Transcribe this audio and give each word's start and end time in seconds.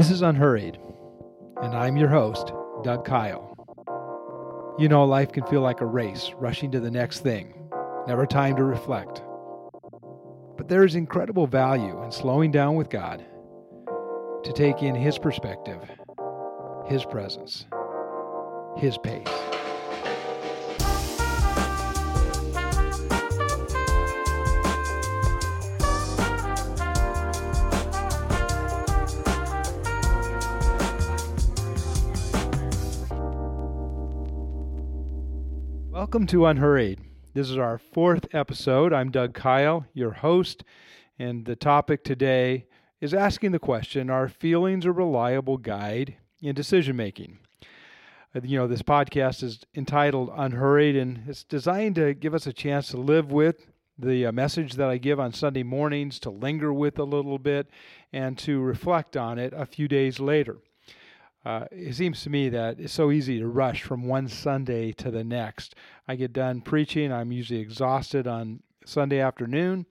This 0.00 0.10
is 0.10 0.22
Unhurried, 0.22 0.78
and 1.60 1.74
I'm 1.74 1.98
your 1.98 2.08
host, 2.08 2.54
Doug 2.82 3.04
Kyle. 3.04 3.54
You 4.78 4.88
know, 4.88 5.04
life 5.04 5.30
can 5.30 5.44
feel 5.44 5.60
like 5.60 5.82
a 5.82 5.86
race, 5.86 6.30
rushing 6.38 6.70
to 6.70 6.80
the 6.80 6.90
next 6.90 7.20
thing, 7.20 7.52
never 8.06 8.24
time 8.24 8.56
to 8.56 8.64
reflect. 8.64 9.20
But 10.56 10.68
there 10.68 10.86
is 10.86 10.94
incredible 10.94 11.46
value 11.46 12.02
in 12.02 12.10
slowing 12.12 12.50
down 12.50 12.76
with 12.76 12.88
God 12.88 13.22
to 14.42 14.52
take 14.54 14.82
in 14.82 14.94
His 14.94 15.18
perspective, 15.18 15.82
His 16.86 17.04
presence, 17.04 17.66
His 18.78 18.96
pace. 18.96 19.28
Welcome 36.00 36.26
to 36.28 36.46
Unhurried. 36.46 36.98
This 37.34 37.50
is 37.50 37.58
our 37.58 37.76
fourth 37.76 38.34
episode. 38.34 38.90
I'm 38.90 39.10
Doug 39.10 39.34
Kyle, 39.34 39.84
your 39.92 40.12
host, 40.12 40.64
and 41.18 41.44
the 41.44 41.54
topic 41.54 42.04
today 42.04 42.64
is 43.02 43.12
asking 43.12 43.52
the 43.52 43.58
question 43.58 44.08
Are 44.08 44.26
feelings 44.26 44.86
a 44.86 44.92
reliable 44.92 45.58
guide 45.58 46.16
in 46.40 46.54
decision 46.54 46.96
making? 46.96 47.38
Uh, 48.34 48.40
you 48.42 48.56
know, 48.56 48.66
this 48.66 48.80
podcast 48.80 49.42
is 49.42 49.60
entitled 49.74 50.30
Unhurried, 50.34 50.96
and 50.96 51.24
it's 51.28 51.44
designed 51.44 51.96
to 51.96 52.14
give 52.14 52.32
us 52.32 52.46
a 52.46 52.52
chance 52.54 52.88
to 52.88 52.96
live 52.96 53.30
with 53.30 53.66
the 53.98 54.24
uh, 54.24 54.32
message 54.32 54.76
that 54.76 54.88
I 54.88 54.96
give 54.96 55.20
on 55.20 55.34
Sunday 55.34 55.64
mornings, 55.64 56.18
to 56.20 56.30
linger 56.30 56.72
with 56.72 56.98
a 56.98 57.04
little 57.04 57.38
bit, 57.38 57.68
and 58.10 58.38
to 58.38 58.62
reflect 58.62 59.18
on 59.18 59.38
it 59.38 59.52
a 59.54 59.66
few 59.66 59.86
days 59.86 60.18
later. 60.18 60.60
Uh, 61.44 61.64
it 61.70 61.94
seems 61.94 62.22
to 62.22 62.30
me 62.30 62.48
that 62.50 62.78
it's 62.78 62.92
so 62.92 63.10
easy 63.10 63.38
to 63.38 63.48
rush 63.48 63.82
from 63.82 64.06
one 64.06 64.28
Sunday 64.28 64.92
to 64.92 65.10
the 65.10 65.24
next. 65.24 65.74
I 66.06 66.16
get 66.16 66.32
done 66.32 66.60
preaching, 66.60 67.12
I'm 67.12 67.32
usually 67.32 67.60
exhausted 67.60 68.26
on 68.26 68.62
Sunday 68.84 69.20
afternoon, 69.20 69.86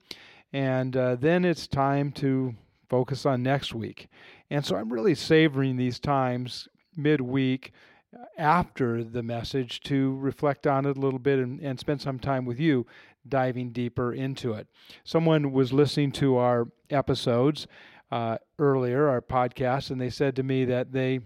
and 0.52 0.96
uh, 0.96 1.16
then 1.16 1.44
it's 1.44 1.66
time 1.66 2.12
to 2.12 2.54
focus 2.88 3.26
on 3.26 3.42
next 3.42 3.74
week. 3.74 4.08
And 4.50 4.64
so 4.64 4.76
I'm 4.76 4.92
really 4.92 5.14
savoring 5.14 5.76
these 5.76 5.98
times 5.98 6.68
midweek 6.96 7.72
uh, 8.14 8.24
after 8.36 9.02
the 9.02 9.22
message 9.22 9.80
to 9.82 10.16
reflect 10.16 10.66
on 10.66 10.86
it 10.86 10.96
a 10.96 11.00
little 11.00 11.18
bit 11.18 11.38
and, 11.38 11.60
and 11.60 11.78
spend 11.78 12.00
some 12.00 12.18
time 12.18 12.44
with 12.44 12.60
you 12.60 12.86
diving 13.28 13.70
deeper 13.70 14.12
into 14.12 14.52
it. 14.52 14.66
Someone 15.04 15.52
was 15.52 15.72
listening 15.72 16.12
to 16.12 16.36
our 16.36 16.68
episodes 16.90 17.66
uh, 18.10 18.38
earlier, 18.58 19.08
our 19.08 19.20
podcast, 19.20 19.90
and 19.90 20.00
they 20.00 20.10
said 20.10 20.34
to 20.36 20.42
me 20.42 20.64
that 20.64 20.92
they 20.92 21.20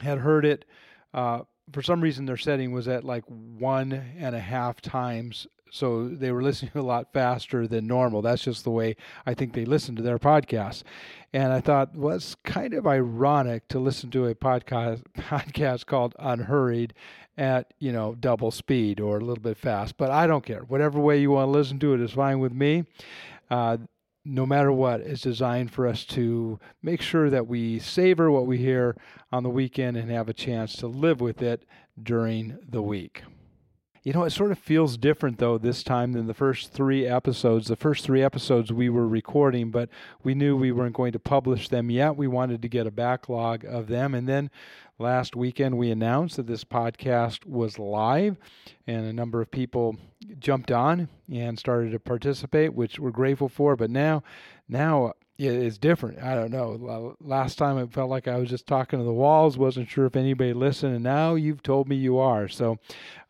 had 0.00 0.18
heard 0.18 0.44
it. 0.44 0.64
Uh, 1.12 1.40
for 1.72 1.82
some 1.82 2.00
reason, 2.00 2.26
their 2.26 2.36
setting 2.36 2.72
was 2.72 2.88
at 2.88 3.04
like 3.04 3.24
one 3.26 3.92
and 4.18 4.34
a 4.34 4.40
half 4.40 4.80
times. 4.80 5.46
So 5.70 6.08
they 6.08 6.30
were 6.30 6.42
listening 6.48 6.72
a 6.74 6.82
lot 6.82 7.12
faster 7.12 7.66
than 7.66 7.86
normal. 7.86 8.22
That's 8.22 8.42
just 8.42 8.64
the 8.64 8.70
way 8.70 8.96
I 9.26 9.34
think 9.34 9.52
they 9.52 9.64
listen 9.64 9.96
to 9.96 10.02
their 10.02 10.18
podcasts. 10.18 10.82
And 11.32 11.52
I 11.52 11.60
thought, 11.60 11.96
well, 11.96 12.16
it's 12.16 12.36
kind 12.44 12.74
of 12.74 12.86
ironic 12.86 13.66
to 13.68 13.78
listen 13.78 14.10
to 14.10 14.26
a 14.26 14.34
podcast 14.34 15.02
podcast 15.18 15.86
called 15.86 16.14
Unhurried 16.18 16.94
at 17.36 17.74
you 17.80 17.90
know 17.90 18.14
double 18.14 18.52
speed 18.52 19.00
or 19.00 19.16
a 19.16 19.20
little 19.20 19.42
bit 19.42 19.56
fast. 19.56 19.96
But 19.96 20.10
I 20.10 20.26
don't 20.26 20.44
care. 20.44 20.62
Whatever 20.62 21.00
way 21.00 21.20
you 21.20 21.30
want 21.30 21.48
to 21.48 21.50
listen 21.50 21.78
to 21.80 21.94
it 21.94 22.00
is 22.00 22.12
fine 22.12 22.38
with 22.38 22.52
me. 22.52 22.84
Uh, 23.50 23.78
no 24.24 24.46
matter 24.46 24.72
what, 24.72 25.00
is 25.00 25.20
designed 25.20 25.70
for 25.70 25.86
us 25.86 26.04
to 26.04 26.58
make 26.82 27.02
sure 27.02 27.28
that 27.28 27.46
we 27.46 27.78
savor 27.78 28.30
what 28.30 28.46
we 28.46 28.58
hear 28.58 28.96
on 29.30 29.42
the 29.42 29.50
weekend 29.50 29.96
and 29.96 30.10
have 30.10 30.28
a 30.28 30.34
chance 30.34 30.74
to 30.76 30.86
live 30.86 31.20
with 31.20 31.42
it 31.42 31.64
during 32.02 32.58
the 32.68 32.82
week. 32.82 33.22
You 34.04 34.12
know, 34.12 34.24
it 34.24 34.30
sort 34.30 34.52
of 34.52 34.58
feels 34.58 34.98
different 34.98 35.38
though 35.38 35.56
this 35.56 35.82
time 35.82 36.12
than 36.12 36.26
the 36.26 36.34
first 36.34 36.70
three 36.72 37.06
episodes. 37.06 37.68
The 37.68 37.76
first 37.76 38.04
three 38.04 38.22
episodes 38.22 38.70
we 38.70 38.90
were 38.90 39.08
recording, 39.08 39.70
but 39.70 39.88
we 40.22 40.34
knew 40.34 40.56
we 40.56 40.72
weren't 40.72 40.94
going 40.94 41.12
to 41.12 41.18
publish 41.18 41.70
them 41.70 41.90
yet. 41.90 42.14
We 42.14 42.26
wanted 42.26 42.60
to 42.60 42.68
get 42.68 42.86
a 42.86 42.90
backlog 42.90 43.64
of 43.64 43.88
them. 43.88 44.14
And 44.14 44.28
then 44.28 44.50
last 44.98 45.34
weekend 45.34 45.76
we 45.76 45.90
announced 45.90 46.36
that 46.36 46.46
this 46.46 46.64
podcast 46.64 47.46
was 47.46 47.78
live, 47.78 48.36
and 48.86 49.06
a 49.06 49.12
number 49.12 49.40
of 49.40 49.50
people 49.50 49.96
jumped 50.38 50.70
on 50.70 51.08
and 51.32 51.58
started 51.58 51.92
to 51.92 51.98
participate, 51.98 52.74
which 52.74 52.98
we're 52.98 53.10
grateful 53.10 53.48
for. 53.48 53.76
But 53.76 53.90
now, 53.90 54.22
now 54.68 55.14
it 55.36 55.52
is 55.52 55.78
different. 55.78 56.22
I 56.22 56.34
don't 56.34 56.52
know. 56.52 57.16
Last 57.20 57.56
time 57.58 57.78
it 57.78 57.92
felt 57.92 58.10
like 58.10 58.28
I 58.28 58.38
was 58.38 58.48
just 58.48 58.66
talking 58.66 58.98
to 58.98 59.04
the 59.04 59.12
walls, 59.12 59.58
wasn't 59.58 59.88
sure 59.88 60.06
if 60.06 60.16
anybody 60.16 60.52
listened, 60.52 60.94
and 60.94 61.04
now 61.04 61.34
you've 61.34 61.62
told 61.62 61.88
me 61.88 61.96
you 61.96 62.18
are. 62.18 62.48
So 62.48 62.78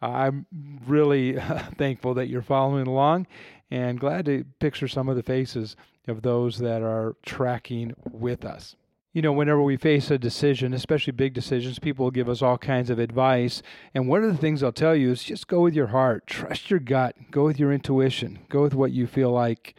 I'm 0.03 0.47
really 0.87 1.39
thankful 1.79 2.15
that 2.15 2.29
you're 2.29 2.43
following 2.43 2.87
along 2.87 3.27
and 3.71 3.99
glad 3.99 4.27
to 4.27 4.45
picture 4.61 4.89
some 4.89 5.09
of 5.09 5.17
the 5.17 5.23
faces 5.23 5.77
of 6.07 6.21
those 6.21 6.59
that 6.59 6.83
are 6.83 7.17
tracking 7.25 7.95
with 8.11 8.45
us 8.45 8.77
you 9.15 9.23
know, 9.23 9.33
whenever 9.33 9.63
we 9.63 9.77
face 9.77 10.11
a 10.11 10.19
decision, 10.19 10.75
especially 10.75 11.13
big 11.13 11.33
decisions, 11.35 11.79
people 11.79 12.05
will 12.05 12.11
give 12.11 12.29
us 12.29 12.43
all 12.43 12.59
kinds 12.59 12.91
of 12.91 12.99
advice. 12.99 13.63
And 13.95 14.09
one 14.09 14.25
of 14.25 14.33
the 14.33 14.37
things 14.37 14.61
I'll 14.61 14.73
tell 14.73 14.97
you 14.97 15.13
is 15.13 15.23
just 15.23 15.47
go 15.47 15.61
with 15.61 15.73
your 15.73 15.87
heart, 15.87 16.27
trust 16.27 16.69
your 16.69 16.81
gut, 16.81 17.15
go 17.31 17.45
with 17.45 17.61
your 17.61 17.73
intuition, 17.73 18.41
go 18.49 18.63
with 18.63 18.75
what 18.75 18.91
you 18.91 19.07
feel 19.07 19.31
like 19.31 19.77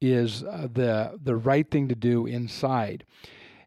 is 0.00 0.42
uh, 0.42 0.68
the 0.70 1.18
the 1.22 1.36
right 1.36 1.70
thing 1.70 1.88
to 1.88 1.94
do 1.94 2.26
inside. 2.26 3.04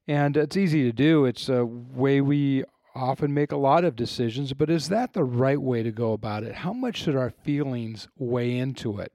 And 0.10 0.36
it's 0.36 0.58
easy 0.58 0.84
to 0.84 0.92
do. 0.92 1.26
It's 1.26 1.48
a 1.48 1.66
way 1.66 2.20
we 2.20 2.66
often 2.94 3.34
make 3.34 3.54
a 3.54 3.58
lot 3.58 3.86
of 3.86 3.96
decisions, 3.96 4.52
but 4.54 4.70
is 4.70 4.90
that 4.90 5.14
the 5.14 5.24
right 5.24 5.62
way 5.62 5.84
to 5.84 5.92
go 5.92 6.12
about 6.12 6.44
it? 6.44 6.54
How 6.54 6.74
much 6.74 6.98
should 6.98 7.16
our 7.16 7.30
feelings 7.30 8.10
weigh 8.18 8.58
into 8.58 9.00
it? 9.00 9.14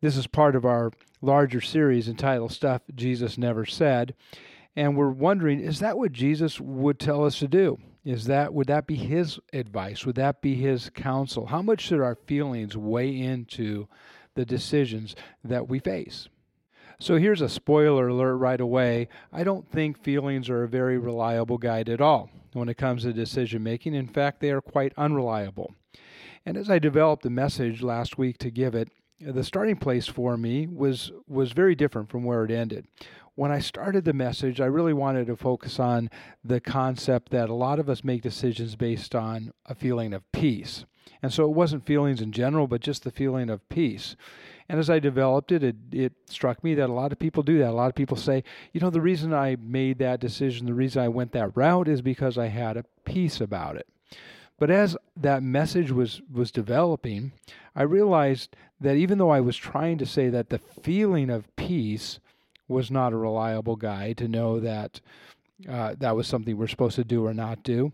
This 0.00 0.16
is 0.16 0.26
part 0.26 0.56
of 0.56 0.64
our 0.64 0.90
larger 1.20 1.60
series 1.60 2.08
entitled 2.08 2.52
Stuff 2.52 2.82
Jesus 2.94 3.36
Never 3.36 3.66
Said 3.66 4.14
and 4.78 4.96
we're 4.96 5.10
wondering 5.10 5.58
is 5.58 5.80
that 5.80 5.98
what 5.98 6.12
Jesus 6.12 6.60
would 6.60 7.00
tell 7.00 7.24
us 7.24 7.40
to 7.40 7.48
do? 7.48 7.78
Is 8.04 8.26
that 8.26 8.54
would 8.54 8.68
that 8.68 8.86
be 8.86 8.94
his 8.94 9.40
advice? 9.52 10.06
Would 10.06 10.14
that 10.14 10.40
be 10.40 10.54
his 10.54 10.88
counsel? 10.90 11.46
How 11.46 11.62
much 11.62 11.80
should 11.80 12.00
our 12.00 12.14
feelings 12.14 12.76
weigh 12.76 13.18
into 13.18 13.88
the 14.36 14.44
decisions 14.44 15.16
that 15.42 15.68
we 15.68 15.80
face? 15.80 16.28
So 17.00 17.16
here's 17.16 17.40
a 17.40 17.48
spoiler 17.48 18.06
alert 18.06 18.36
right 18.36 18.60
away. 18.60 19.08
I 19.32 19.42
don't 19.42 19.68
think 19.68 20.00
feelings 20.00 20.48
are 20.48 20.62
a 20.62 20.68
very 20.68 20.96
reliable 20.96 21.58
guide 21.58 21.88
at 21.88 22.00
all 22.00 22.30
when 22.52 22.68
it 22.68 22.76
comes 22.76 23.02
to 23.02 23.12
decision 23.12 23.64
making. 23.64 23.94
In 23.94 24.06
fact, 24.06 24.38
they 24.38 24.52
are 24.52 24.60
quite 24.60 24.92
unreliable. 24.96 25.74
And 26.46 26.56
as 26.56 26.70
I 26.70 26.78
developed 26.78 27.24
the 27.24 27.30
message 27.30 27.82
last 27.82 28.16
week 28.16 28.38
to 28.38 28.50
give 28.50 28.76
it, 28.76 28.90
the 29.20 29.42
starting 29.42 29.76
place 29.76 30.06
for 30.06 30.36
me 30.36 30.68
was 30.68 31.10
was 31.26 31.50
very 31.50 31.74
different 31.74 32.10
from 32.10 32.22
where 32.22 32.44
it 32.44 32.52
ended 32.52 32.86
when 33.38 33.52
I 33.52 33.60
started 33.60 34.04
the 34.04 34.12
message, 34.12 34.60
I 34.60 34.66
really 34.66 34.92
wanted 34.92 35.28
to 35.28 35.36
focus 35.36 35.78
on 35.78 36.10
the 36.42 36.58
concept 36.58 37.30
that 37.30 37.48
a 37.48 37.54
lot 37.54 37.78
of 37.78 37.88
us 37.88 38.02
make 38.02 38.20
decisions 38.20 38.74
based 38.74 39.14
on 39.14 39.52
a 39.64 39.76
feeling 39.76 40.12
of 40.12 40.24
peace. 40.32 40.86
And 41.22 41.32
so 41.32 41.44
it 41.44 41.54
wasn't 41.54 41.86
feelings 41.86 42.20
in 42.20 42.32
general, 42.32 42.66
but 42.66 42.80
just 42.80 43.04
the 43.04 43.12
feeling 43.12 43.48
of 43.48 43.68
peace. 43.68 44.16
And 44.68 44.80
as 44.80 44.90
I 44.90 44.98
developed 44.98 45.52
it, 45.52 45.62
it, 45.62 45.76
it 45.92 46.12
struck 46.26 46.64
me 46.64 46.74
that 46.74 46.90
a 46.90 46.92
lot 46.92 47.12
of 47.12 47.20
people 47.20 47.44
do 47.44 47.58
that. 47.58 47.70
A 47.70 47.78
lot 47.78 47.88
of 47.88 47.94
people 47.94 48.16
say, 48.16 48.42
you 48.72 48.80
know, 48.80 48.90
the 48.90 49.00
reason 49.00 49.32
I 49.32 49.56
made 49.62 50.00
that 50.00 50.18
decision, 50.18 50.66
the 50.66 50.74
reason 50.74 51.00
I 51.00 51.08
went 51.08 51.30
that 51.30 51.56
route 51.56 51.86
is 51.86 52.02
because 52.02 52.38
I 52.38 52.48
had 52.48 52.76
a 52.76 52.84
peace 53.04 53.40
about 53.40 53.76
it. 53.76 53.86
But 54.58 54.72
as 54.72 54.96
that 55.16 55.44
message 55.44 55.92
was, 55.92 56.22
was 56.28 56.50
developing, 56.50 57.30
I 57.76 57.82
realized 57.82 58.56
that 58.80 58.96
even 58.96 59.18
though 59.18 59.30
I 59.30 59.40
was 59.40 59.56
trying 59.56 59.98
to 59.98 60.06
say 60.06 60.28
that 60.28 60.50
the 60.50 60.58
feeling 60.58 61.30
of 61.30 61.54
peace 61.54 62.18
was 62.68 62.90
not 62.90 63.12
a 63.12 63.16
reliable 63.16 63.76
guide 63.76 64.18
to 64.18 64.28
know 64.28 64.60
that 64.60 65.00
uh, 65.68 65.94
that 65.98 66.14
was 66.14 66.26
something 66.26 66.56
we're 66.56 66.68
supposed 66.68 66.96
to 66.96 67.04
do 67.04 67.26
or 67.26 67.34
not 67.34 67.62
do. 67.62 67.92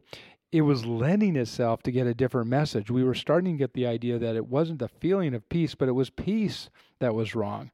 It 0.52 0.62
was 0.62 0.84
lending 0.84 1.36
itself 1.36 1.82
to 1.84 1.92
get 1.92 2.06
a 2.06 2.14
different 2.14 2.48
message. 2.48 2.90
We 2.90 3.02
were 3.02 3.14
starting 3.14 3.54
to 3.54 3.58
get 3.58 3.72
the 3.72 3.86
idea 3.86 4.18
that 4.18 4.36
it 4.36 4.46
wasn't 4.46 4.78
the 4.78 4.88
feeling 4.88 5.34
of 5.34 5.48
peace, 5.48 5.74
but 5.74 5.88
it 5.88 5.92
was 5.92 6.10
peace 6.10 6.68
that 7.00 7.14
was 7.14 7.34
wrong. 7.34 7.70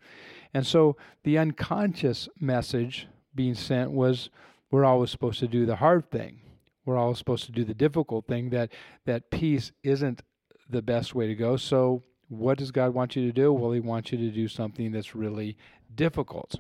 And 0.55 0.67
so 0.67 0.97
the 1.25 1.39
unconscious 1.39 2.29
message 2.39 3.07
being 3.35 3.55
sent 3.55 3.91
was 3.91 4.31
we're 4.71 4.85
always 4.85 5.11
supposed 5.11 5.41
to 5.41 5.49
do 5.49 5.67
the 5.67 5.77
hard 5.77 6.11
thing. 6.11 6.41
We're 6.85 6.97
always 6.97 7.19
supposed 7.19 7.45
to 7.47 7.53
do 7.53 7.65
the 7.65 7.75
difficult 7.75 8.27
thing 8.27 8.51
that 8.51 8.73
that 9.05 9.31
peace 9.31 9.73
isn't 9.83 10.23
the 10.69 10.83
best 10.83 11.15
way 11.15 11.27
to 11.27 11.35
go. 11.35 11.57
So 11.57 12.03
what 12.29 12.59
does 12.59 12.71
God 12.71 12.95
want 12.95 13.17
you 13.17 13.27
to 13.27 13.33
do? 13.33 13.53
Well, 13.53 13.73
he 13.73 13.81
wants 13.81 14.13
you 14.13 14.19
to 14.19 14.31
do 14.31 14.49
something 14.49 14.93
that's 14.93 15.15
really 15.15 15.57
difficult. 15.95 16.57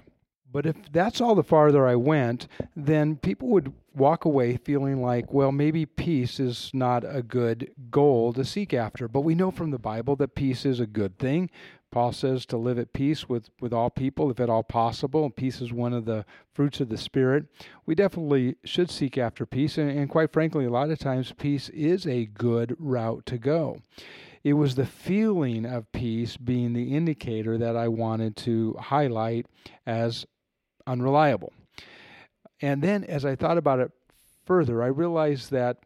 But 0.52 0.66
if 0.66 0.76
that's 0.90 1.20
all 1.20 1.34
the 1.34 1.42
farther 1.42 1.86
I 1.86 1.96
went, 1.96 2.48
then 2.74 3.16
people 3.16 3.48
would 3.48 3.72
walk 3.94 4.24
away 4.24 4.56
feeling 4.56 5.02
like, 5.02 5.32
well, 5.32 5.52
maybe 5.52 5.86
peace 5.86 6.40
is 6.40 6.70
not 6.72 7.04
a 7.06 7.22
good 7.22 7.70
goal 7.90 8.32
to 8.32 8.44
seek 8.44 8.74
after. 8.74 9.08
But 9.08 9.20
we 9.20 9.34
know 9.34 9.50
from 9.50 9.70
the 9.70 9.78
Bible 9.78 10.16
that 10.16 10.34
peace 10.34 10.64
is 10.64 10.80
a 10.80 10.86
good 10.86 11.18
thing. 11.18 11.50
Paul 11.90 12.12
says 12.12 12.46
to 12.46 12.56
live 12.56 12.78
at 12.78 12.92
peace 12.92 13.28
with, 13.28 13.50
with 13.60 13.72
all 13.72 13.90
people, 13.90 14.30
if 14.30 14.38
at 14.38 14.48
all 14.48 14.62
possible. 14.62 15.28
Peace 15.28 15.60
is 15.60 15.72
one 15.72 15.92
of 15.92 16.04
the 16.04 16.24
fruits 16.54 16.80
of 16.80 16.88
the 16.88 16.96
Spirit. 16.96 17.46
We 17.84 17.96
definitely 17.96 18.56
should 18.64 18.90
seek 18.90 19.18
after 19.18 19.44
peace, 19.44 19.76
and, 19.76 19.90
and 19.90 20.08
quite 20.08 20.32
frankly, 20.32 20.64
a 20.64 20.70
lot 20.70 20.90
of 20.90 21.00
times 21.00 21.34
peace 21.36 21.68
is 21.70 22.06
a 22.06 22.26
good 22.26 22.76
route 22.78 23.26
to 23.26 23.38
go. 23.38 23.82
It 24.44 24.52
was 24.54 24.74
the 24.74 24.86
feeling 24.86 25.66
of 25.66 25.90
peace 25.92 26.36
being 26.36 26.72
the 26.72 26.94
indicator 26.96 27.58
that 27.58 27.76
I 27.76 27.88
wanted 27.88 28.36
to 28.38 28.76
highlight 28.78 29.46
as 29.84 30.26
unreliable. 30.90 31.52
And 32.60 32.82
then 32.82 33.04
as 33.04 33.24
I 33.24 33.36
thought 33.36 33.58
about 33.58 33.78
it 33.78 33.92
further, 34.44 34.82
I 34.82 34.88
realized 34.88 35.50
that 35.52 35.78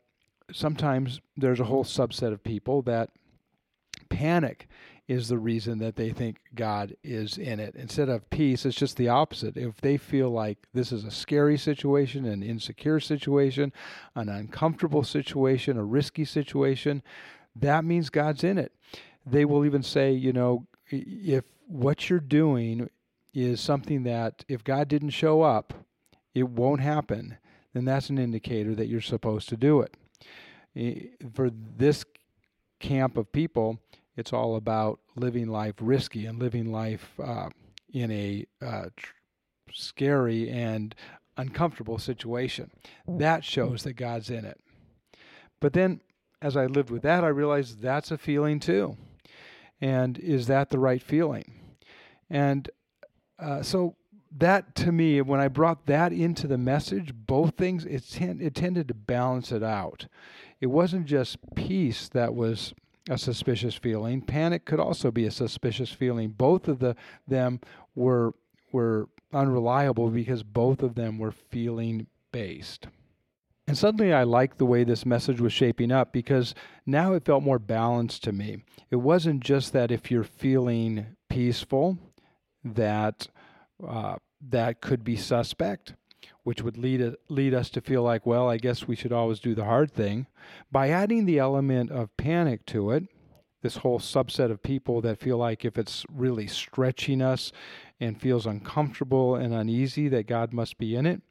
sometimes 0.53 1.21
there's 1.37 1.61
a 1.61 1.65
whole 1.65 1.85
subset 1.85 2.33
of 2.33 2.43
people 2.43 2.83
that 2.83 3.11
panic 4.09 4.69
is 5.07 5.29
the 5.29 5.39
reason 5.39 5.79
that 5.79 5.97
they 5.97 6.11
think 6.11 6.39
God 6.55 6.97
is 7.05 7.37
in 7.37 7.61
it. 7.61 7.75
Instead 7.75 8.09
of 8.09 8.29
peace, 8.31 8.65
it's 8.65 8.77
just 8.77 8.97
the 8.97 9.09
opposite. 9.09 9.57
If 9.57 9.79
they 9.83 9.99
feel 9.99 10.31
like 10.31 10.57
this 10.73 10.93
is 10.93 11.05
a 11.05 11.11
scary 11.11 11.59
situation, 11.59 12.25
an 12.25 12.43
insecure 12.43 13.01
situation, 13.01 13.73
an 14.15 14.31
uncomfortable 14.31 15.05
situation, 15.05 15.77
a 15.77 15.85
risky 15.85 16.25
situation, 16.25 17.03
that 17.55 17.85
means 17.85 18.09
God's 18.09 18.45
in 18.45 18.57
it. 18.57 18.73
They 19.27 19.45
will 19.45 19.67
even 19.67 19.83
say, 19.83 20.13
you 20.13 20.33
know, 20.33 20.67
if 20.89 21.45
what 21.67 22.09
you're 22.09 22.19
doing 22.19 22.89
is 23.35 23.61
something 23.61 24.05
that 24.05 24.45
if 24.49 24.65
God 24.65 24.89
didn't 24.89 25.11
show 25.11 25.43
up, 25.43 25.75
it 26.35 26.49
won't 26.49 26.81
happen, 26.81 27.37
then 27.75 27.85
that's 27.85 28.09
an 28.09 28.19
indicator 28.19 28.75
that 28.75 28.87
you're 28.87 29.01
supposed 29.01 29.49
to 29.51 29.57
do 29.57 29.81
it. 29.81 29.97
For 31.35 31.51
this 31.51 32.05
camp 32.81 33.17
of 33.17 33.33
people, 33.33 33.81
it's 34.17 34.33
all 34.33 34.57
about 34.57 35.01
living 35.17 35.49
life 35.49 35.75
risky 35.81 36.27
and 36.27 36.39
living 36.39 36.71
life 36.71 37.11
uh, 37.23 37.51
in 37.93 38.11
a 38.11 38.47
uh, 38.65 38.87
tr- 38.97 39.13
scary 39.73 40.49
and 40.49 40.95
uncomfortable 41.37 41.99
situation. 41.99 42.71
That 43.09 43.45
shows 43.45 43.83
that 43.83 43.95
God's 43.95 44.31
in 44.31 44.45
it. 44.45 44.61
But 45.61 45.73
then, 45.73 46.01
as 46.41 46.57
I 46.57 46.67
lived 46.67 46.91
with 46.91 47.03
that, 47.03 47.25
I 47.25 47.29
realized 47.29 47.81
that's 47.81 48.11
a 48.11 48.19
feeling 48.19 48.61
too. 48.61 48.97
And 49.81 50.19
is 50.19 50.47
that 50.47 50.71
the 50.71 50.79
right 50.79 51.03
feeling? 51.03 51.61
And 52.31 52.71
uh, 53.39 53.63
so 53.63 53.97
that 54.37 54.75
to 54.75 54.93
me, 54.93 55.21
when 55.21 55.41
I 55.41 55.49
brought 55.49 55.87
that 55.87 56.13
into 56.13 56.47
the 56.47 56.59
message, 56.59 57.13
both 57.15 57.55
things, 57.55 57.85
it, 57.85 58.05
ten- 58.11 58.41
it 58.41 58.55
tended 58.55 58.89
to 58.89 58.95
balance 58.95 59.53
it 59.53 59.63
out. 59.63 60.07
It 60.61 60.67
wasn't 60.67 61.07
just 61.07 61.39
peace 61.55 62.09
that 62.09 62.35
was 62.35 62.75
a 63.09 63.19
suspicious 63.19 63.75
feeling. 63.75 64.23
Panic 64.23 64.65
could 64.65 64.81
also 64.81 65.11
be 65.11 65.27
a 65.27 65.31
suspicious 65.31 65.91
feeling. 65.91 66.31
Both 66.31 66.69
of 66.69 66.79
the 66.79 66.97
them 67.29 67.61
were 67.95 68.35
were 68.73 69.09
unreliable 69.33 70.09
because 70.09 70.43
both 70.43 70.83
of 70.83 70.95
them 70.95 71.19
were 71.19 71.33
feeling 71.33 72.07
based. 72.33 72.89
And 73.67 73.79
suddenly 73.79 74.13
I 74.13 74.25
liked 74.25 74.59
the 74.59 74.67
way 74.67 74.85
this 74.85 75.07
message 75.07 75.41
was 75.41 75.53
shaping 75.53 75.93
up 75.93 76.13
because 76.13 76.55
now 76.85 77.13
it 77.13 77.25
felt 77.25 77.43
more 77.43 77.59
balanced 77.59 78.25
to 78.25 78.33
me. 78.33 78.59
It 78.91 78.97
wasn't 78.97 79.43
just 79.43 79.73
that 79.73 79.91
if 79.91 80.11
you're 80.11 80.25
feeling 80.25 81.07
peaceful, 81.29 81.99
that 82.65 83.29
uh, 83.87 84.17
that 84.41 84.81
could 84.81 85.05
be 85.05 85.17
suspect 85.17 85.95
which 86.43 86.63
would 86.63 86.77
lead 86.77 87.15
lead 87.29 87.55
us 87.55 87.71
to 87.71 87.81
feel 87.81 88.03
like, 88.03 88.25
well, 88.25 88.49
I 88.49 88.59
guess 88.59 88.87
we 88.87 88.97
should 88.97 89.13
always 89.13 89.41
do 89.41 89.55
the 89.55 89.65
hard 89.65 89.91
thing. 89.91 90.27
By 90.71 90.91
adding 90.91 91.25
the 91.25 91.39
element 91.39 91.91
of 91.91 92.17
panic 92.17 92.65
to 92.67 92.91
it, 92.91 93.05
this 93.63 93.79
whole 93.79 93.99
subset 93.99 94.51
of 94.51 94.63
people 94.63 95.01
that 95.01 95.19
feel 95.19 95.39
like 95.39 95.65
if 95.65 95.79
it's 95.79 96.05
really 96.13 96.47
stretching 96.47 97.23
us 97.23 97.51
and 97.99 98.21
feels 98.21 98.47
uncomfortable 98.47 99.35
and 99.35 99.55
uneasy, 99.55 100.09
that 100.09 100.27
God 100.27 100.53
must 100.53 100.77
be 100.77 100.95
in 100.95 101.07
it. 101.07 101.23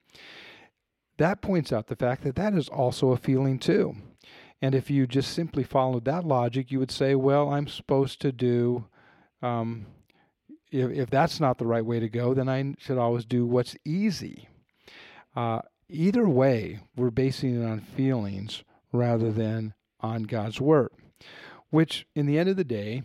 That 1.17 1.41
points 1.41 1.71
out 1.71 1.87
the 1.87 1.95
fact 1.95 2.23
that 2.23 2.35
that 2.35 2.55
is 2.55 2.67
also 2.67 3.11
a 3.11 3.17
feeling 3.17 3.59
too. 3.59 3.95
And 4.63 4.73
if 4.73 4.89
you 4.89 5.05
just 5.05 5.31
simply 5.31 5.63
followed 5.63 6.05
that 6.05 6.25
logic, 6.25 6.71
you 6.71 6.79
would 6.79 6.89
say, 6.89 7.13
well, 7.13 7.49
I'm 7.49 7.67
supposed 7.67 8.19
to 8.21 8.31
do. 8.31 8.85
Um, 9.43 9.85
if, 10.73 10.91
if 10.91 11.09
that's 11.09 11.39
not 11.39 11.57
the 11.57 11.67
right 11.67 11.85
way 11.85 11.99
to 11.99 12.09
go, 12.09 12.33
then 12.33 12.49
I 12.49 12.75
should 12.79 12.97
always 12.97 13.25
do 13.25 13.45
what's 13.45 13.75
easy 13.85 14.47
uh, 15.35 15.61
either 15.89 16.27
way, 16.27 16.79
we're 16.95 17.09
basing 17.09 17.61
it 17.61 17.65
on 17.65 17.79
feelings 17.79 18.63
rather 18.91 19.31
than 19.31 19.73
on 19.99 20.23
God's 20.23 20.61
Word, 20.61 20.91
which, 21.69 22.05
in 22.15 22.25
the 22.25 22.37
end 22.37 22.49
of 22.49 22.57
the 22.57 22.63
day, 22.63 23.03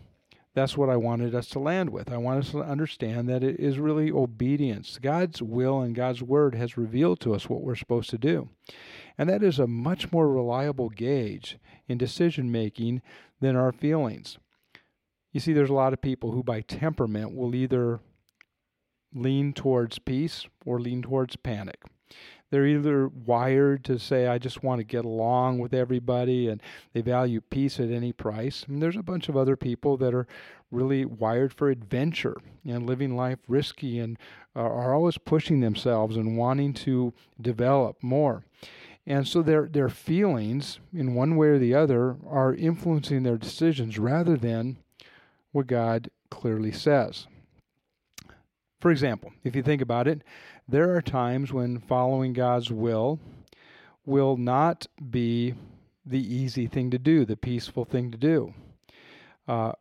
that's 0.55 0.77
what 0.77 0.91
I 0.91 0.97
wanted 0.97 1.35
us 1.35 1.49
to 1.51 1.59
land 1.59 1.91
with. 1.91 2.11
I 2.11 2.17
want 2.17 2.45
us 2.45 2.51
to 2.51 2.61
understand 2.61 3.29
that 3.29 3.45
it 3.45 3.61
is 3.61 3.79
really 3.79 4.11
obedience. 4.11 4.99
God's 5.01 5.41
will 5.41 5.81
and 5.81 5.95
God's 5.95 6.23
Word 6.23 6.55
has 6.55 6.77
revealed 6.77 7.21
to 7.21 7.35
us 7.35 7.49
what 7.49 7.63
we're 7.63 7.77
supposed 7.77 8.11
to 8.11 8.19
do. 8.19 8.49
And 9.17 9.29
that 9.29 9.43
is 9.43 9.59
a 9.59 9.67
much 9.67 10.11
more 10.13 10.29
reliable 10.29 10.89
gauge 10.89 11.59
in 11.87 11.97
decision 11.97 12.51
making 12.51 13.03
than 13.41 13.57
our 13.57 13.73
feelings. 13.73 14.39
You 15.33 15.41
see, 15.41 15.53
there's 15.53 15.71
a 15.71 15.75
lot 15.75 15.93
of 15.93 16.01
people 16.01 16.33
who, 16.33 16.43
by 16.43 16.63
temperament, 16.63 17.35
will 17.35 17.55
either 17.55 18.01
lean 19.15 19.53
towards 19.53 19.99
peace 19.99 20.47
or 20.65 20.81
lean 20.81 21.03
towards 21.03 21.37
panic. 21.37 21.83
They're 22.51 22.67
either 22.67 23.09
wired 23.09 23.85
to 23.85 23.99
say, 23.99 24.27
I 24.27 24.39
just 24.39 24.63
want 24.63 24.79
to 24.79 24.85
get 24.85 25.05
along 25.05 25.59
with 25.59 25.75
everybody, 25.75 26.49
and 26.49 26.63
they 26.95 27.03
value 27.03 27.43
peace 27.43 27.79
at 27.79 27.91
any 27.91 28.13
price. 28.13 28.65
And 28.67 28.81
there's 28.81 28.97
a 28.97 29.03
bunch 29.03 29.29
of 29.29 29.37
other 29.37 29.55
people 29.57 29.99
that 29.99 30.15
are 30.15 30.27
really 30.71 31.05
wired 31.05 31.53
for 31.53 31.69
adventure 31.69 32.37
and 32.65 32.87
living 32.87 33.17
life 33.17 33.39
risky 33.49 33.99
and 33.99 34.19
uh, 34.57 34.61
are 34.61 34.95
always 34.95 35.19
pushing 35.19 35.61
themselves 35.61 36.17
and 36.17 36.39
wanting 36.39 36.73
to 36.75 37.13
develop 37.41 38.03
more. 38.03 38.45
And 39.07 39.27
so 39.27 39.41
their 39.41 39.67
their 39.67 39.89
feelings, 39.89 40.81
in 40.93 41.15
one 41.15 41.37
way 41.37 41.49
or 41.49 41.59
the 41.59 41.75
other, 41.75 42.17
are 42.27 42.55
influencing 42.55 43.23
their 43.23 43.39
decisions 43.39 43.99
rather 43.99 44.37
than 44.37 44.79
what 45.53 45.67
God 45.67 46.11
clearly 46.31 46.73
says. 46.73 47.27
For 48.81 48.91
example, 48.91 49.33
if 49.43 49.57
you 49.57 49.63
think 49.63 49.83
about 49.83 50.07
it, 50.07 50.23
there 50.69 50.95
are 50.95 51.03
times 51.03 51.53
when 51.53 51.81
following 51.81 52.33
God's 52.33 52.71
will 52.71 53.19
will 54.07 54.37
not 54.37 54.87
be 55.11 55.55
the 56.07 56.35
easy 56.35 56.67
thing 56.67 56.91
to 56.91 56.99
do, 56.99 57.25
the 57.25 57.37
peaceful 57.37 57.85
thing 57.85 58.11
to 58.11 58.19
do. 58.19 58.55
Uh, 59.47 59.73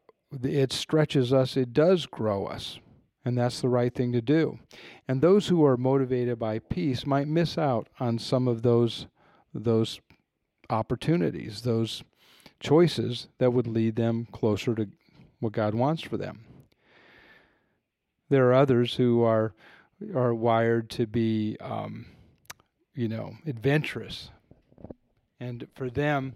it 0.43 0.73
stretches 0.73 1.31
us, 1.31 1.55
it 1.55 1.73
does 1.73 2.05
grow 2.05 2.45
us, 2.45 2.79
and 3.23 3.37
that's 3.37 3.61
the 3.61 3.69
right 3.69 3.93
thing 3.93 4.11
to 4.11 4.21
do. 4.21 4.59
And 5.07 5.21
those 5.21 5.47
who 5.47 5.63
are 5.63 5.77
motivated 5.77 6.39
by 6.39 6.59
peace 6.59 7.05
might 7.05 7.27
miss 7.27 7.57
out 7.57 7.87
on 7.99 8.19
some 8.19 8.47
of 8.47 8.61
those 8.61 9.07
those 9.53 9.99
opportunities, 10.69 11.61
those 11.61 12.03
choices 12.59 13.27
that 13.37 13.51
would 13.53 13.67
lead 13.67 13.95
them 13.95 14.27
closer 14.31 14.75
to 14.75 14.89
what 15.39 15.53
God 15.53 15.75
wants 15.75 16.01
for 16.01 16.17
them. 16.17 16.43
There 18.29 18.47
are 18.49 18.53
others 18.53 18.95
who 18.95 19.23
are 19.23 19.53
are 20.13 20.33
wired 20.33 20.89
to 20.91 21.07
be, 21.07 21.57
um, 21.59 22.05
you 22.93 23.07
know, 23.07 23.35
adventurous, 23.45 24.29
and 25.39 25.67
for 25.75 25.89
them, 25.89 26.35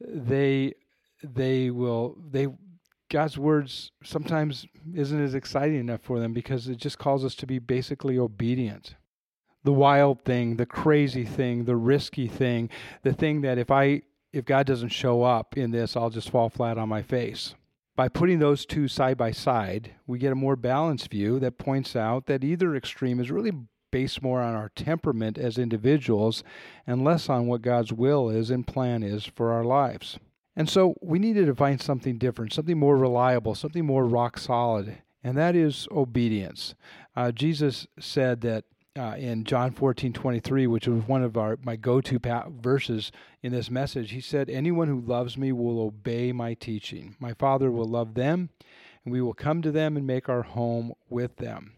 they 0.00 0.74
they 1.22 1.70
will 1.70 2.16
they 2.30 2.48
God's 3.10 3.38
words 3.38 3.90
sometimes 4.02 4.66
isn't 4.94 5.22
as 5.22 5.34
exciting 5.34 5.78
enough 5.78 6.00
for 6.02 6.18
them 6.18 6.32
because 6.32 6.68
it 6.68 6.76
just 6.76 6.98
calls 6.98 7.24
us 7.24 7.34
to 7.36 7.46
be 7.46 7.58
basically 7.58 8.18
obedient. 8.18 8.94
The 9.62 9.72
wild 9.72 10.24
thing, 10.24 10.56
the 10.56 10.66
crazy 10.66 11.24
thing, 11.24 11.64
the 11.64 11.76
risky 11.76 12.28
thing, 12.28 12.70
the 13.02 13.12
thing 13.12 13.40
that 13.42 13.58
if 13.58 13.70
I 13.70 14.02
if 14.32 14.44
God 14.44 14.66
doesn't 14.66 14.88
show 14.88 15.22
up 15.22 15.56
in 15.56 15.70
this, 15.70 15.96
I'll 15.96 16.10
just 16.10 16.30
fall 16.30 16.48
flat 16.48 16.76
on 16.76 16.88
my 16.88 17.02
face. 17.02 17.54
By 17.96 18.08
putting 18.08 18.40
those 18.40 18.66
two 18.66 18.88
side 18.88 19.16
by 19.16 19.30
side, 19.30 19.94
we 20.06 20.18
get 20.18 20.32
a 20.32 20.36
more 20.36 20.56
balanced 20.56 21.10
view 21.10 21.38
that 21.38 21.58
points 21.58 21.94
out 21.94 22.26
that 22.26 22.42
either 22.42 22.74
extreme 22.74 23.20
is 23.20 23.30
really 23.30 23.52
based 23.92 24.20
more 24.20 24.42
on 24.42 24.54
our 24.54 24.70
temperament 24.70 25.38
as 25.38 25.56
individuals 25.56 26.42
and 26.88 27.04
less 27.04 27.28
on 27.28 27.46
what 27.46 27.62
God's 27.62 27.92
will 27.92 28.28
is 28.28 28.50
and 28.50 28.66
plan 28.66 29.04
is 29.04 29.24
for 29.24 29.52
our 29.52 29.62
lives. 29.62 30.18
And 30.56 30.68
so 30.68 30.96
we 31.00 31.20
needed 31.20 31.46
to 31.46 31.54
find 31.54 31.80
something 31.80 32.18
different, 32.18 32.52
something 32.52 32.78
more 32.78 32.96
reliable, 32.96 33.54
something 33.54 33.86
more 33.86 34.04
rock 34.04 34.38
solid, 34.38 34.98
and 35.22 35.38
that 35.38 35.54
is 35.54 35.86
obedience. 35.92 36.74
Uh, 37.14 37.30
Jesus 37.30 37.86
said 38.00 38.40
that 38.40 38.64
uh, 38.96 39.16
in 39.18 39.44
John 39.44 39.72
14, 39.72 40.12
23, 40.12 40.66
which 40.66 40.86
was 40.86 41.02
one 41.08 41.22
of 41.22 41.36
our 41.36 41.58
my 41.62 41.76
go-to 41.76 42.20
pa- 42.20 42.48
verses 42.48 43.10
in 43.42 43.52
this 43.52 43.70
message, 43.70 44.12
he 44.12 44.20
said, 44.20 44.48
Anyone 44.48 44.88
who 44.88 45.00
loves 45.00 45.36
me 45.36 45.52
will 45.52 45.80
obey 45.80 46.32
my 46.32 46.54
teaching. 46.54 47.16
My 47.18 47.34
Father 47.34 47.70
will 47.70 47.88
love 47.88 48.14
them, 48.14 48.50
and 49.04 49.12
we 49.12 49.20
will 49.20 49.34
come 49.34 49.62
to 49.62 49.72
them 49.72 49.96
and 49.96 50.06
make 50.06 50.28
our 50.28 50.42
home 50.42 50.92
with 51.08 51.36
them. 51.36 51.72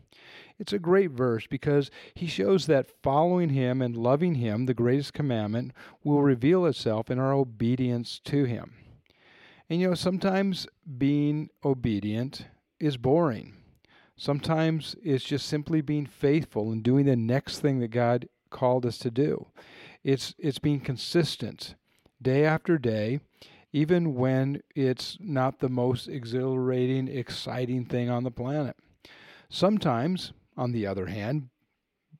It's 0.58 0.73
a 0.73 0.78
great 0.78 1.11
verse 1.11 1.46
because 1.46 1.90
he 2.14 2.26
shows 2.26 2.66
that 2.66 3.02
following 3.02 3.50
him 3.50 3.82
and 3.82 3.96
loving 3.96 4.37
him, 4.37 4.66
the 4.66 4.75
greatest 4.75 5.12
commandment, 5.12 5.73
will 6.02 6.23
reveal 6.23 6.66
itself 6.66 7.11
in 7.11 7.18
our 7.18 7.32
obedience 7.32 8.20
to 8.25 8.44
him. 8.44 8.75
And 9.68 9.80
you 9.80 9.88
know, 9.88 9.94
sometimes 9.94 10.66
being 10.99 11.50
obedient 11.64 12.46
is 12.78 12.96
boring. 12.96 13.54
Sometimes 14.16 14.96
it's 15.02 15.25
just 15.25 15.46
simply 15.46 15.80
being 15.82 16.06
faithful 16.06 16.73
and 16.73 16.82
doing 16.82 17.04
the 17.06 17.16
next 17.16 17.58
thing 17.61 17.80
that 17.80 17.88
God 17.88 18.28
called 18.50 18.87
us 18.87 18.99
to 18.99 19.11
do. 19.11 19.49
It's 20.02 20.35
it's 20.38 20.58
being 20.58 20.80
consistent 20.80 21.75
day 22.23 22.44
after 22.44 22.78
day, 22.78 23.20
even 23.73 24.14
when 24.14 24.62
it's 24.75 25.18
not 25.20 25.58
the 25.58 25.68
most 25.68 26.08
exhilarating, 26.08 27.08
exciting 27.08 27.85
thing 27.85 28.08
on 28.08 28.25
the 28.25 28.30
planet. 28.30 28.76
Sometimes, 29.50 30.32
on 30.56 30.73
the 30.73 30.87
other 30.87 31.06
hand, 31.06 31.50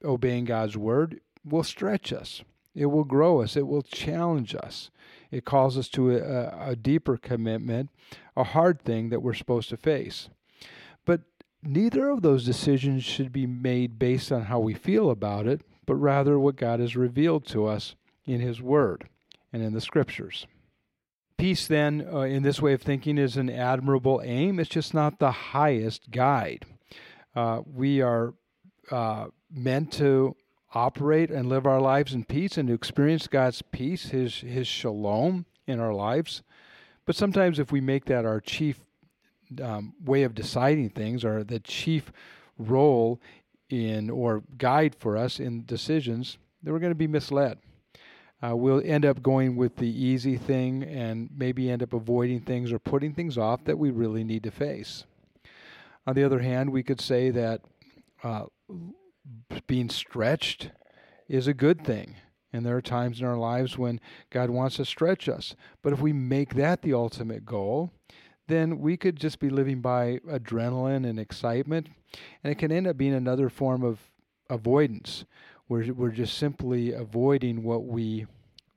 obeying 0.05 0.45
God's 0.45 0.77
word 0.77 1.21
will 1.45 1.65
stretch 1.65 2.13
us. 2.13 2.43
It 2.75 2.87
will 2.87 3.05
grow 3.05 3.41
us. 3.41 3.57
It 3.57 3.67
will 3.67 3.83
challenge 3.83 4.55
us. 4.55 4.91
It 5.31 5.47
calls 5.47 5.79
us 5.79 5.89
to 5.91 6.15
a, 6.19 6.71
a 6.71 6.77
deeper 6.77 7.17
commitment, 7.17 7.89
a 8.37 8.45
hard 8.45 8.83
thing 8.83 9.09
that 9.09 9.23
we're 9.23 9.33
supposed 9.33 9.71
to 9.71 9.79
face. 9.79 10.29
Neither 11.63 12.11
of 12.11 12.23
those 12.23 12.45
decisions 12.45 13.05
should 13.05 13.33
be 13.33 13.47
made 13.47 13.99
based 13.99 14.31
on 14.31 14.43
how 14.43 14.61
we 14.61 14.75
feel 14.75 15.11
about 15.11 15.47
it, 15.47 15.63
but 15.85 15.97
rather 15.97 16.39
what 16.39 16.57
God 16.57 16.81
has 16.81 16.97
revealed 16.97 17.47
to 17.47 17.67
us 17.67 17.95
in 18.25 18.41
His 18.41 18.61
Word 18.61 19.09
and 19.53 19.63
in 19.63 19.73
the 19.73 19.81
Scriptures. 19.81 20.47
Peace, 21.39 21.67
then, 21.67 22.07
uh, 22.13 22.21
in 22.21 22.43
this 22.43 22.63
way 22.63 22.73
of 22.73 22.83
thinking, 22.83 23.19
is 23.19 23.37
an 23.37 23.51
admirable 23.51 24.23
aim. 24.25 24.59
It's 24.59 24.71
just 24.71 24.95
not 24.95 25.19
the 25.19 25.31
highest 25.31 26.11
guide. 26.11 26.65
Uh, 27.35 27.61
we 27.67 28.01
are 28.01 28.35
uh, 28.91 29.27
meant 29.51 29.93
to 29.95 30.35
operate 30.75 31.31
and 31.31 31.49
live 31.49 31.67
our 31.67 31.81
lives 31.81 32.15
in 32.15 32.25
peace 32.25 32.57
and 32.57 32.69
to 32.69 32.75
experience 32.75 33.27
God's 33.27 33.63
peace, 33.63 34.07
His 34.07 34.41
His 34.41 34.67
shalom 34.67 35.47
in 35.67 35.81
our 35.81 35.93
lives. 35.93 36.43
But 37.05 37.17
sometimes, 37.17 37.59
if 37.59 37.71
we 37.71 37.81
make 37.81 38.07
that 38.07 38.25
our 38.25 38.41
chief 38.41 38.81
um, 39.63 39.95
way 40.05 40.23
of 40.23 40.35
deciding 40.35 40.91
things, 40.91 41.25
or 41.25 41.45
the 41.45 41.61
chief 41.61 42.13
role 42.59 43.21
in 43.69 44.11
or 44.11 44.43
guide 44.59 44.95
for 44.95 45.17
us 45.17 45.41
in 45.41 45.65
decisions, 45.65 46.39
then 46.63 46.73
we're 46.73 46.79
going 46.79 46.91
to 46.91 46.95
be 46.95 47.07
misled. 47.07 47.59
Uh, 48.43 48.55
we'll 48.55 48.83
end 48.85 49.05
up 49.05 49.23
going 49.23 49.57
with 49.57 49.77
the 49.77 49.89
easy 49.89 50.37
thing 50.37 50.83
and 50.83 51.31
maybe 51.35 51.71
end 51.71 51.83
up 51.83 51.93
avoiding 51.93 52.41
things 52.41 52.71
or 52.71 52.79
putting 52.79 53.15
things 53.15 53.39
off 53.39 53.65
that 53.65 53.79
we 53.79 53.91
really 53.91 54.25
need 54.25 54.43
to 54.43 54.51
face. 54.51 55.05
On 56.07 56.15
the 56.15 56.23
other 56.23 56.41
hand, 56.41 56.71
we 56.71 56.83
could 56.83 57.01
say 57.01 57.31
that 57.31 57.63
uh, 58.23 58.45
being 59.67 59.89
stretched 59.89 60.71
is 61.29 61.47
a 61.47 61.55
good 61.55 61.85
thing. 61.85 62.17
And 62.53 62.65
there 62.65 62.77
are 62.77 62.83
times 62.83 63.21
in 63.21 63.27
our 63.27 63.37
lives 63.37 63.77
when 63.77 64.01
God 64.31 64.51
wants 64.51 64.77
to 64.77 64.85
stretch 64.85 65.29
us. 65.29 65.57
But 65.83 65.93
if 65.93 66.01
we 66.01 66.13
make 66.13 66.55
that 66.55 66.83
the 66.83 66.95
ultimate 66.95 67.45
goal, 67.45 67.91
then 68.49 68.79
we 68.79 68.97
could 68.97 69.17
just 69.17 69.39
be 69.41 69.51
living 69.51 69.81
by 69.81 70.21
adrenaline 70.29 71.09
and 71.09 71.19
excitement. 71.19 71.89
And 72.43 72.53
it 72.53 72.59
can 72.59 72.73
end 72.73 72.87
up 72.87 72.97
being 72.97 73.15
another 73.15 73.49
form 73.49 73.83
of 73.83 73.99
avoidance. 74.49 75.25
We're, 75.69 75.93
we're 75.93 76.11
just 76.11 76.39
simply 76.39 76.93
avoiding 76.93 77.63
what 77.63 77.85
we 77.85 78.27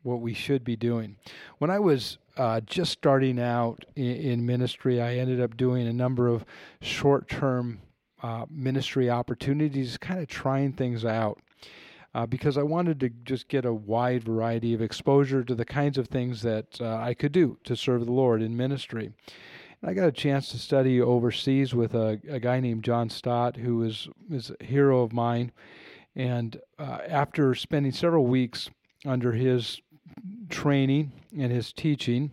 what 0.04 0.22
we 0.22 0.34
should 0.34 0.64
be 0.64 0.78
doing. 0.78 1.18
When 1.58 1.70
I 1.70 1.78
was 1.78 2.18
uh, 2.38 2.62
just 2.62 2.92
starting 2.94 3.38
out 3.38 3.84
in, 3.98 4.16
in, 4.16 4.46
ministry, 4.46 5.02
I 5.02 5.16
ended 5.16 5.42
up 5.42 5.58
doing 5.58 5.88
a 5.88 5.94
number 5.94 6.30
of 6.30 6.46
short 6.82 7.28
term 7.28 7.82
uh, 8.24 8.46
ministry 8.50 9.10
opportunities, 9.10 9.98
kind 9.98 10.22
of 10.22 10.28
trying 10.28 10.74
things 10.74 11.04
out. 11.04 11.40
Uh, 12.16 12.26
because 12.26 12.58
I 12.58 12.64
wanted 12.64 13.00
to 13.02 13.10
just 13.24 13.48
get 13.50 13.66
a 13.66 13.74
wide 13.74 14.24
variety 14.24 14.74
of 14.74 14.82
exposure 14.82 15.44
to 15.44 15.54
the 15.54 15.66
kinds 15.66 15.98
of 15.98 16.08
things 16.08 16.42
that 16.42 16.82
uh, 16.82 16.96
I 16.96 17.14
could 17.14 17.32
do 17.32 17.60
to 17.66 17.76
serve 17.76 18.06
the 18.06 18.12
Lord 18.12 18.42
in 18.42 18.58
ministry. 18.58 19.12
I 19.82 19.94
got 19.94 20.08
a 20.08 20.12
chance 20.12 20.50
to 20.50 20.58
study 20.58 21.02
overseas 21.02 21.74
with 21.74 21.94
a, 21.94 22.20
a 22.30 22.40
guy 22.40 22.60
named 22.60 22.84
John 22.84 23.10
Stott, 23.10 23.56
who 23.56 23.84
is, 23.84 24.10
is 24.30 24.52
a 24.60 24.64
hero 24.64 25.02
of 25.04 25.14
mine. 25.14 25.52
And 26.16 26.60
uh, 26.78 27.00
after 27.08 27.56
spending 27.56 27.94
several 27.94 28.26
weeks 28.26 28.70
under 29.06 29.32
his 29.32 29.82
training 30.50 31.14
and 31.38 31.52
his 31.52 31.72
teaching, 31.72 32.32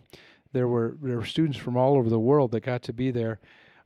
there 0.51 0.67
were 0.67 0.97
there 1.01 1.17
were 1.17 1.25
students 1.25 1.57
from 1.57 1.77
all 1.77 1.95
over 1.95 2.09
the 2.09 2.19
world 2.19 2.51
that 2.51 2.61
got 2.61 2.81
to 2.83 2.93
be 2.93 3.11
there. 3.11 3.39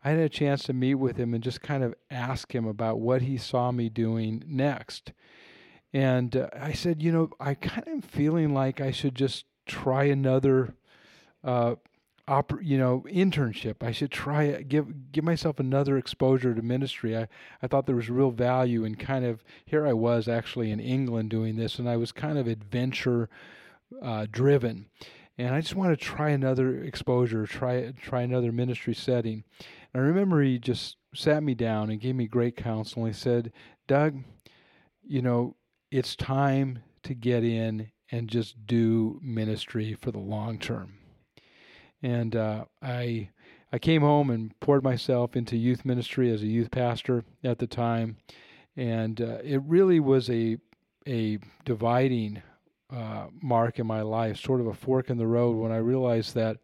I 0.04 0.10
had 0.12 0.20
a 0.20 0.30
chance 0.30 0.64
to 0.64 0.74
meet 0.74 0.96
with 0.96 1.18
him 1.18 1.34
and 1.34 1.44
just 1.44 1.62
kind 1.62 1.84
of 1.84 1.94
ask 2.10 2.54
him 2.54 2.66
about 2.66 3.00
what 3.00 3.22
he 3.22 3.38
saw 3.38 3.72
me 3.72 3.90
doing 3.90 4.44
next. 4.48 5.14
And 5.94 6.36
uh, 6.36 6.50
I 6.60 6.72
said, 6.74 7.04
you 7.04 7.12
know, 7.12 7.30
I 7.40 7.54
kind 7.54 7.88
of 7.88 7.94
am 7.94 8.02
feeling 8.02 8.54
like 8.54 8.82
I 8.82 8.92
should 8.92 9.14
just 9.14 9.46
try 9.68 10.06
another 10.06 10.74
uh, 11.44 11.76
oper- 12.32 12.64
you 12.66 12.78
know 12.78 13.04
internship. 13.10 13.84
I 13.84 13.92
should 13.92 14.12
try 14.12 14.44
it 14.44 14.70
give 14.70 15.12
give 15.12 15.24
myself 15.24 15.60
another 15.60 15.98
exposure 15.98 16.56
to 16.56 16.62
ministry. 16.62 17.18
I 17.18 17.28
i 17.62 17.68
thought 17.68 17.86
there 17.86 17.96
was 17.96 18.10
real 18.10 18.32
value 18.32 18.86
in 18.86 18.96
kind 18.96 19.26
of 19.26 19.44
here 19.66 19.86
i 19.86 19.94
was 19.94 20.28
actually 20.28 20.72
in 20.72 20.80
england 20.80 21.30
doing 21.30 21.56
this 21.58 21.78
and 21.78 21.90
i 21.90 21.98
was 21.98 22.12
kind 22.12 22.38
of 22.38 22.48
adventure 22.48 23.30
uh, 24.02 24.26
driven. 24.32 24.88
And 25.38 25.54
i 25.54 25.62
just 25.62 25.76
want 25.76 25.98
to 25.98 26.06
try 26.06 26.30
another 26.30 26.82
exposure 26.84 27.46
try 27.46 27.92
try 27.92 28.22
another 28.22 28.52
ministry 28.52 28.94
setting. 28.94 29.44
And 29.94 30.02
i 30.02 30.06
remember 30.06 30.42
he 30.42 30.58
just 30.58 30.98
sat 31.14 31.44
me 31.44 31.54
down 31.54 31.90
and 31.90 32.00
gave 32.00 32.16
me 32.16 32.28
great 32.28 32.56
counsel. 32.56 33.06
And 33.06 33.14
he 33.14 33.20
said 33.20 33.52
doug 33.88 34.24
you 35.04 35.22
know 35.22 35.56
it's 35.90 36.16
time 36.16 36.80
to 37.04 37.14
get 37.14 37.44
in 37.44 37.92
and 38.12 38.30
just 38.30 38.66
do 38.66 39.20
ministry 39.22 39.98
for 40.00 40.12
the 40.12 40.20
long 40.20 40.58
term 40.58 41.01
and 42.02 42.36
uh, 42.36 42.66
I 42.82 43.30
I 43.72 43.80
came 43.80 44.02
home 44.02 44.30
and 44.30 44.58
poured 44.60 44.84
myself 44.84 45.36
into 45.36 45.56
youth 45.56 45.86
ministry 45.86 46.32
as 46.32 46.42
a 46.42 46.48
youth 46.48 46.72
pastor 46.72 47.24
at 47.44 47.60
the 47.60 47.68
time, 47.68 48.18
and 48.76 49.22
uh, 49.22 49.38
it 49.44 49.62
really 49.66 50.00
was 50.00 50.30
a 50.30 50.58
a 51.08 51.40
dividing 51.66 52.42
uh, 52.92 53.28
mark 53.42 53.80
in 53.80 53.88
my 53.88 54.02
life, 54.02 54.38
sort 54.38 54.60
of 54.62 54.68
a 54.68 54.74
fork 54.74 55.10
in 55.10 55.18
the 55.18 55.28
road 55.28 55.56
when 55.56 55.72
I 55.72 55.78
realized 55.78 56.36
that 56.36 56.58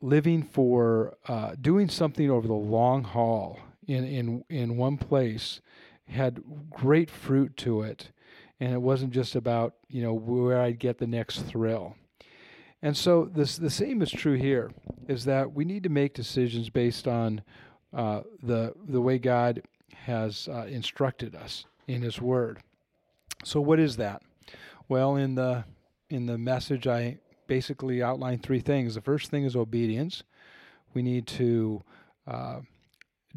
living 0.00 0.42
for 0.42 1.16
uh, 1.28 1.54
doing 1.60 1.88
something 1.88 2.30
over 2.30 2.46
the 2.46 2.54
long 2.54 3.04
haul 3.04 3.58
in 3.86 4.04
in 4.04 4.44
in 4.48 4.76
one 4.76 4.96
place 4.96 5.60
had 6.08 6.42
great 6.70 7.10
fruit 7.10 7.56
to 7.56 7.82
it, 7.82 8.10
and 8.60 8.72
it 8.72 8.80
wasn't 8.82 9.12
just 9.12 9.34
about 9.34 9.74
you 9.88 10.02
know 10.02 10.14
where 10.14 10.60
I'd 10.60 10.78
get 10.78 10.98
the 10.98 11.06
next 11.06 11.40
thrill. 11.40 11.96
And 12.82 12.96
so 12.96 13.30
this 13.32 13.56
the 13.56 13.70
same 13.70 14.02
is 14.02 14.10
true 14.10 14.34
here, 14.34 14.72
is 15.08 15.24
that 15.24 15.52
we 15.52 15.64
need 15.64 15.84
to 15.84 15.88
make 15.88 16.14
decisions 16.14 16.68
based 16.68 17.06
on 17.06 17.42
uh, 17.92 18.22
the 18.42 18.74
the 18.88 19.00
way 19.00 19.18
God 19.18 19.62
has 19.94 20.48
uh, 20.48 20.66
instructed 20.66 21.36
us 21.36 21.66
in 21.86 22.02
His 22.02 22.20
Word. 22.20 22.60
So 23.44 23.60
what 23.60 23.78
is 23.78 23.96
that? 23.96 24.22
Well, 24.88 25.16
in 25.16 25.36
the 25.36 25.64
in 26.10 26.26
the 26.26 26.38
message, 26.38 26.86
I 26.86 27.18
basically 27.46 28.02
outlined 28.02 28.42
three 28.42 28.60
things. 28.60 28.94
The 28.94 29.00
first 29.00 29.30
thing 29.30 29.44
is 29.44 29.54
obedience. 29.54 30.24
We 30.94 31.02
need 31.02 31.26
to 31.28 31.82
uh, 32.26 32.60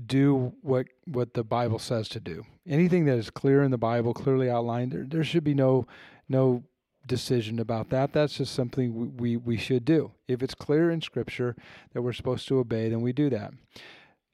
do 0.05 0.53
what 0.61 0.87
what 1.05 1.33
the 1.33 1.43
Bible 1.43 1.79
says 1.79 2.09
to 2.09 2.19
do. 2.19 2.45
Anything 2.67 3.05
that 3.05 3.17
is 3.17 3.29
clear 3.29 3.61
in 3.61 3.71
the 3.71 3.77
Bible, 3.77 4.13
clearly 4.13 4.49
outlined, 4.49 4.91
there, 4.91 5.05
there 5.07 5.23
should 5.23 5.43
be 5.43 5.53
no 5.53 5.85
no 6.27 6.63
decision 7.05 7.59
about 7.59 7.89
that. 7.89 8.13
That's 8.13 8.37
just 8.37 8.53
something 8.53 9.17
we, 9.17 9.37
we 9.37 9.57
should 9.57 9.85
do. 9.85 10.11
If 10.27 10.41
it's 10.41 10.55
clear 10.55 10.89
in 10.89 11.01
Scripture 11.01 11.55
that 11.93 12.01
we're 12.01 12.13
supposed 12.13 12.47
to 12.47 12.59
obey, 12.59 12.89
then 12.89 13.01
we 13.01 13.13
do 13.13 13.29
that. 13.29 13.53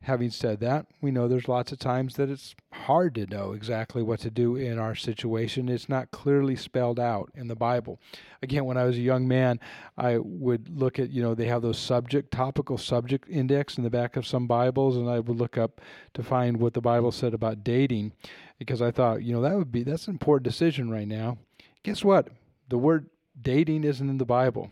Having 0.04 0.32
said 0.32 0.60
that, 0.62 0.88
we 1.00 1.12
know 1.12 1.28
there's 1.28 1.48
lots 1.48 1.72
of 1.72 1.78
times 1.78 2.16
that 2.16 2.28
it's 2.28 2.56
hard 2.74 3.14
to 3.14 3.28
know 3.28 3.52
exactly 3.52 4.02
what 4.02 4.20
to 4.22 4.32
do 4.32 4.56
in 4.56 4.80
our 4.80 4.96
situation. 4.96 5.70
It's 5.70 5.88
not 5.88 6.10
clearly 6.10 6.56
spelled 6.56 7.00
out 7.00 7.30
in 7.36 7.48
the 7.48 7.56
Bible. 7.56 8.00
Again, 8.42 8.66
when 8.66 8.78
I 8.78 8.86
was 8.86 8.98
a 8.98 9.02
young 9.02 9.28
man, 9.28 9.60
I 10.00 10.18
would 10.18 10.76
look 10.76 10.98
at, 10.98 11.12
you 11.12 11.22
know, 11.22 11.36
they 11.36 11.46
have 11.46 11.62
those 11.62 11.78
subject, 11.78 12.32
topical 12.32 12.80
subject 12.80 13.30
index 13.30 13.78
in 13.78 13.84
the 13.84 13.92
back 13.92 14.16
of 14.16 14.26
some 14.26 14.48
Bibles, 14.48 14.98
and 14.98 15.08
I 15.08 15.20
would 15.20 15.38
look 15.38 15.56
up 15.56 15.82
to 16.16 16.24
find 16.24 16.58
what 16.58 16.74
the 16.74 16.82
Bible 16.82 17.12
said 17.12 17.36
about 17.36 17.64
dating 17.64 18.14
because 18.58 18.82
I 18.82 18.90
thought, 18.90 19.22
you 19.22 19.34
know, 19.34 19.42
that 19.42 19.56
would 19.56 19.72
be, 19.72 19.84
that's 19.84 20.08
an 20.08 20.16
important 20.16 20.46
decision 20.46 20.90
right 20.90 21.08
now. 21.08 21.38
Guess 21.84 22.04
what? 22.04 22.28
The 22.72 22.78
word 22.78 23.10
dating 23.40 23.84
isn't 23.84 24.10
in 24.10 24.18
the 24.18 24.26
Bible, 24.26 24.72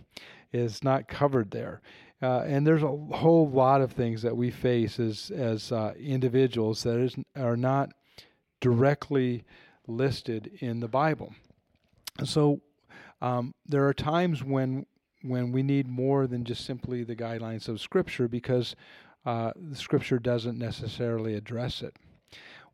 it's 0.51 0.83
not 0.83 1.07
covered 1.07 1.51
there. 1.51 1.81
Uh, 2.21 2.41
and 2.47 2.65
there's 2.65 2.83
a 2.83 2.87
whole 2.87 3.49
lot 3.49 3.81
of 3.81 3.91
things 3.91 4.21
that 4.23 4.35
we 4.35 4.49
face 4.49 4.99
as 4.99 5.31
as 5.35 5.71
uh, 5.71 5.93
individuals 5.99 6.83
that 6.83 6.97
is, 6.97 7.15
are 7.35 7.55
not 7.55 7.89
directly 8.59 9.43
listed 9.87 10.51
in 10.59 10.79
the 10.79 10.87
Bible. 10.87 11.33
So 12.25 12.61
um, 13.21 13.53
there 13.65 13.87
are 13.87 13.93
times 13.93 14.43
when 14.43 14.85
when 15.21 15.51
we 15.51 15.61
need 15.61 15.87
more 15.87 16.27
than 16.27 16.43
just 16.45 16.65
simply 16.65 17.03
the 17.03 17.15
guidelines 17.15 17.67
of 17.67 17.81
Scripture 17.81 18.27
because 18.27 18.75
uh, 19.25 19.51
the 19.55 19.75
Scripture 19.75 20.19
doesn't 20.19 20.57
necessarily 20.57 21.35
address 21.35 21.81
it. 21.81 21.95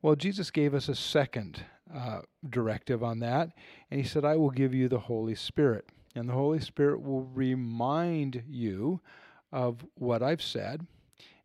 Well, 0.01 0.15
Jesus 0.15 0.51
gave 0.51 0.75
us 0.75 0.88
a 0.88 0.96
second 0.96 1.63
uh, 1.93 2.21
directive 2.49 3.03
on 3.03 3.19
that. 3.19 3.51
And 3.91 3.99
he 3.99 4.07
said, 4.07 4.25
I 4.25 4.35
will 4.35 4.49
give 4.49 4.73
you 4.73 4.87
the 4.87 4.99
Holy 4.99 5.35
Spirit. 5.35 5.89
And 6.15 6.29
the 6.29 6.33
Holy 6.33 6.59
Spirit 6.59 7.01
will 7.01 7.23
remind 7.23 8.43
you 8.47 9.01
of 9.51 9.85
what 9.95 10.23
I've 10.23 10.41
said. 10.41 10.85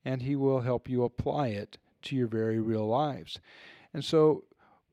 and 0.04 0.22
He 0.22 0.36
will 0.36 0.60
help 0.60 0.88
you 0.88 1.04
apply 1.04 1.48
it 1.48 1.78
to 2.02 2.16
your 2.16 2.26
very 2.26 2.58
real 2.58 2.86
lives. 2.86 3.38
And 3.92 4.04
so, 4.04 4.44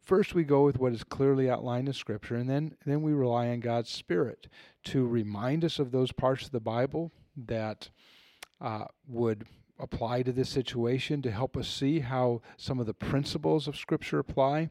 first 0.01 0.33
we 0.33 0.43
go 0.43 0.63
with 0.63 0.77
what 0.79 0.93
is 0.93 1.03
clearly 1.03 1.49
outlined 1.49 1.87
in 1.87 1.93
Scripture, 1.93 2.35
and 2.35 2.49
then, 2.49 2.75
then 2.85 3.01
we 3.01 3.13
rely 3.13 3.49
on 3.49 3.59
God's 3.59 3.89
Spirit 3.89 4.47
to 4.85 5.05
remind 5.05 5.63
us 5.63 5.79
of 5.79 5.91
those 5.91 6.11
parts 6.11 6.45
of 6.45 6.51
the 6.51 6.59
Bible 6.59 7.11
that 7.35 7.89
uh, 8.59 8.85
would 9.07 9.45
apply 9.79 10.23
to 10.23 10.31
this 10.31 10.49
situation, 10.49 11.21
to 11.21 11.31
help 11.31 11.55
us 11.55 11.67
see 11.67 11.99
how 11.99 12.41
some 12.57 12.79
of 12.79 12.85
the 12.85 12.93
principles 12.93 13.67
of 13.67 13.77
Scripture 13.77 14.19
apply, 14.19 14.69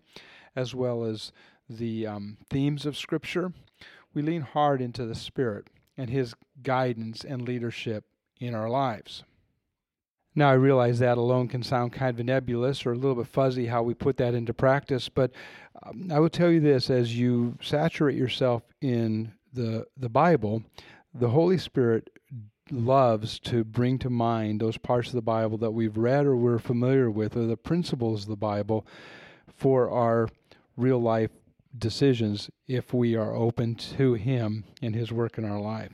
as 0.57 0.75
well 0.75 1.05
as 1.05 1.31
the 1.69 2.07
um, 2.07 2.39
themes 2.51 2.87
of 2.87 2.97
Scripture. 2.97 3.53
We 4.15 4.23
lean 4.23 4.41
hard 4.41 4.81
into 4.81 5.05
the 5.05 5.15
Spirit 5.15 5.69
and 5.97 6.11
His 6.11 6.35
guidance 6.63 7.25
and 7.25 7.43
leadership 7.43 8.05
in 8.41 8.55
our 8.55 8.69
lives. 8.69 9.23
Now, 10.35 10.51
I 10.51 10.55
realize 10.55 10.99
that 10.99 11.17
alone 11.17 11.49
can 11.49 11.63
sound 11.63 11.93
kind 11.95 12.19
of 12.19 12.27
nebulous 12.27 12.85
or 12.85 12.93
a 12.93 12.97
little 12.97 13.15
bit 13.15 13.27
fuzzy 13.27 13.67
how 13.67 13.83
we 13.83 13.95
put 13.95 14.19
that 14.19 14.35
into 14.35 14.53
practice, 14.53 15.09
but 15.09 15.31
um, 15.83 16.11
I 16.13 16.19
will 16.19 16.29
tell 16.29 16.51
you 16.51 16.61
this 16.61 16.91
as 16.91 17.19
you 17.19 17.57
saturate 17.63 18.17
yourself 18.17 18.63
in 18.83 19.33
the, 19.55 19.87
the 19.97 20.11
Bible, 20.11 20.63
the 21.15 21.31
Holy 21.31 21.57
Spirit 21.57 22.11
loves 22.71 23.39
to 23.41 23.65
bring 23.65 23.99
to 24.01 24.11
mind 24.11 24.61
those 24.61 24.77
parts 24.77 25.09
of 25.09 25.15
the 25.15 25.23
Bible 25.23 25.57
that 25.59 25.71
we've 25.71 25.97
read 25.97 26.27
or 26.27 26.37
we're 26.37 26.59
familiar 26.59 27.11
with, 27.11 27.37
or 27.37 27.47
the 27.47 27.57
principles 27.57 28.25
of 28.25 28.29
the 28.29 28.37
Bible 28.37 28.87
for 29.49 29.91
our 29.91 30.29
real 30.77 31.01
life 31.01 31.31
decisions 31.77 32.51
if 32.67 32.95
we 32.95 33.15
are 33.15 33.35
open 33.35 33.75
to 33.75 34.15
Him 34.15 34.65
and 34.83 34.95
His 34.95 35.13
work 35.13 35.39
in 35.39 35.45
our 35.45 35.61
life. 35.61 35.93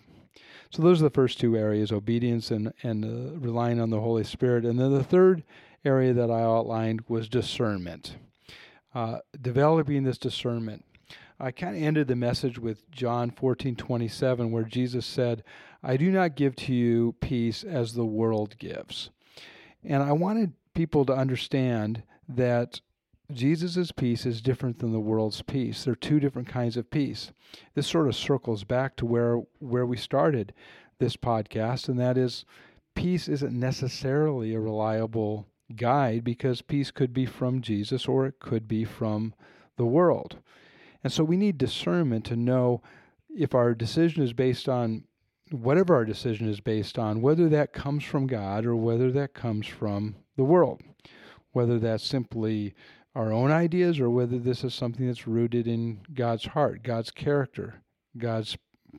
So 0.71 0.83
those 0.83 1.01
are 1.01 1.05
the 1.05 1.11
first 1.11 1.39
two 1.39 1.57
areas 1.57 1.93
obedience 1.93 2.51
and, 2.51 2.73
and 2.83 3.05
uh, 3.05 3.39
relying 3.39 3.81
on 3.81 3.91
the 3.91 4.01
Holy 4.01 4.25
Spirit. 4.25 4.65
And 4.65 4.79
then 4.79 4.93
the 4.93 5.05
third 5.05 5.43
area 5.85 6.15
that 6.15 6.31
I 6.31 6.41
outlined 6.41 7.03
was 7.09 7.29
discernment. 7.29 8.17
Uh, 8.95 9.19
developing 9.41 10.05
this 10.05 10.19
discernment. 10.19 10.85
I 11.39 11.51
kind 11.51 11.77
of 11.77 11.83
ended 11.83 12.09
the 12.09 12.17
message 12.17 12.59
with 12.59 12.91
John 12.91 13.31
14 13.31 13.75
27, 13.75 14.53
where 14.53 14.65
Jesus 14.65 15.05
said, 15.05 15.43
I 15.83 15.97
do 15.97 16.11
not 16.11 16.37
give 16.37 16.55
to 16.57 16.75
you 16.75 17.17
peace 17.21 17.65
as 17.65 17.95
the 17.95 18.05
world 18.05 18.57
gives. 18.59 19.11
And 19.83 20.03
I 20.03 20.13
wanted 20.13 20.53
people 20.75 21.05
to 21.07 21.13
understand 21.13 22.03
that 22.29 22.81
Jesus' 23.31 23.93
peace 23.93 24.27
is 24.27 24.43
different 24.43 24.79
than 24.79 24.93
the 24.93 25.01
world's 25.01 25.43
peace. 25.43 25.85
They're 25.85 25.95
two 25.95 26.21
different 26.21 26.49
kinds 26.49 26.77
of 26.77 26.91
peace. 26.91 27.33
This 27.75 27.87
sort 27.87 28.09
of 28.09 28.17
circles 28.17 28.65
back 28.65 28.97
to 28.97 29.07
where 29.07 29.39
where 29.59 29.87
we 29.87 29.97
started 29.97 30.53
this 30.99 31.17
podcast, 31.17 31.89
and 31.89 31.99
that 31.99 32.19
is 32.19 32.45
peace 32.95 33.29
isn't 33.29 33.59
necessarily 33.59 34.55
a 34.55 34.61
reliable 34.61 35.47
guide 35.77 36.25
because 36.25 36.63
peace 36.63 36.91
could 36.91 37.15
be 37.15 37.27
from 37.27 37.63
Jesus 37.63 38.07
or 38.07 38.27
it 38.27 38.39
could 38.39 38.69
be 38.69 38.85
from 38.85 39.35
the 39.77 39.87
world. 39.87 40.39
And 41.03 41.13
so 41.13 41.25
we 41.25 41.37
need 41.37 41.59
discernment 41.59 42.25
to 42.27 42.37
know 42.37 42.83
if 43.35 43.55
our 43.55 43.75
decision 43.75 44.23
is 44.23 44.33
based 44.33 44.69
on 44.69 45.05
whatever 45.51 45.95
our 45.95 46.05
decision 46.05 46.49
is 46.49 46.61
based 46.61 46.99
on, 46.99 47.21
whether 47.21 47.49
that 47.49 47.73
comes 47.73 48.05
from 48.05 48.27
God 48.27 48.65
or 48.65 48.77
whether 48.77 49.11
that 49.13 49.35
comes 49.35 49.67
from 49.67 50.17
the 50.37 50.45
world, 50.45 50.83
whether 51.53 51.79
that's 51.79 52.05
simply 52.05 52.75
our 53.15 53.33
own 53.33 53.51
ideas 53.51 54.01
or 54.01 54.11
whether 54.11 54.39
this 54.39 54.65
is 54.65 54.75
something 54.75 55.07
that's 55.07 55.27
rooted 55.27 55.67
in 55.67 56.01
God's 56.15 56.47
heart, 56.47 56.83
God's 56.83 57.11
character, 57.11 57.83
God's 58.17 58.57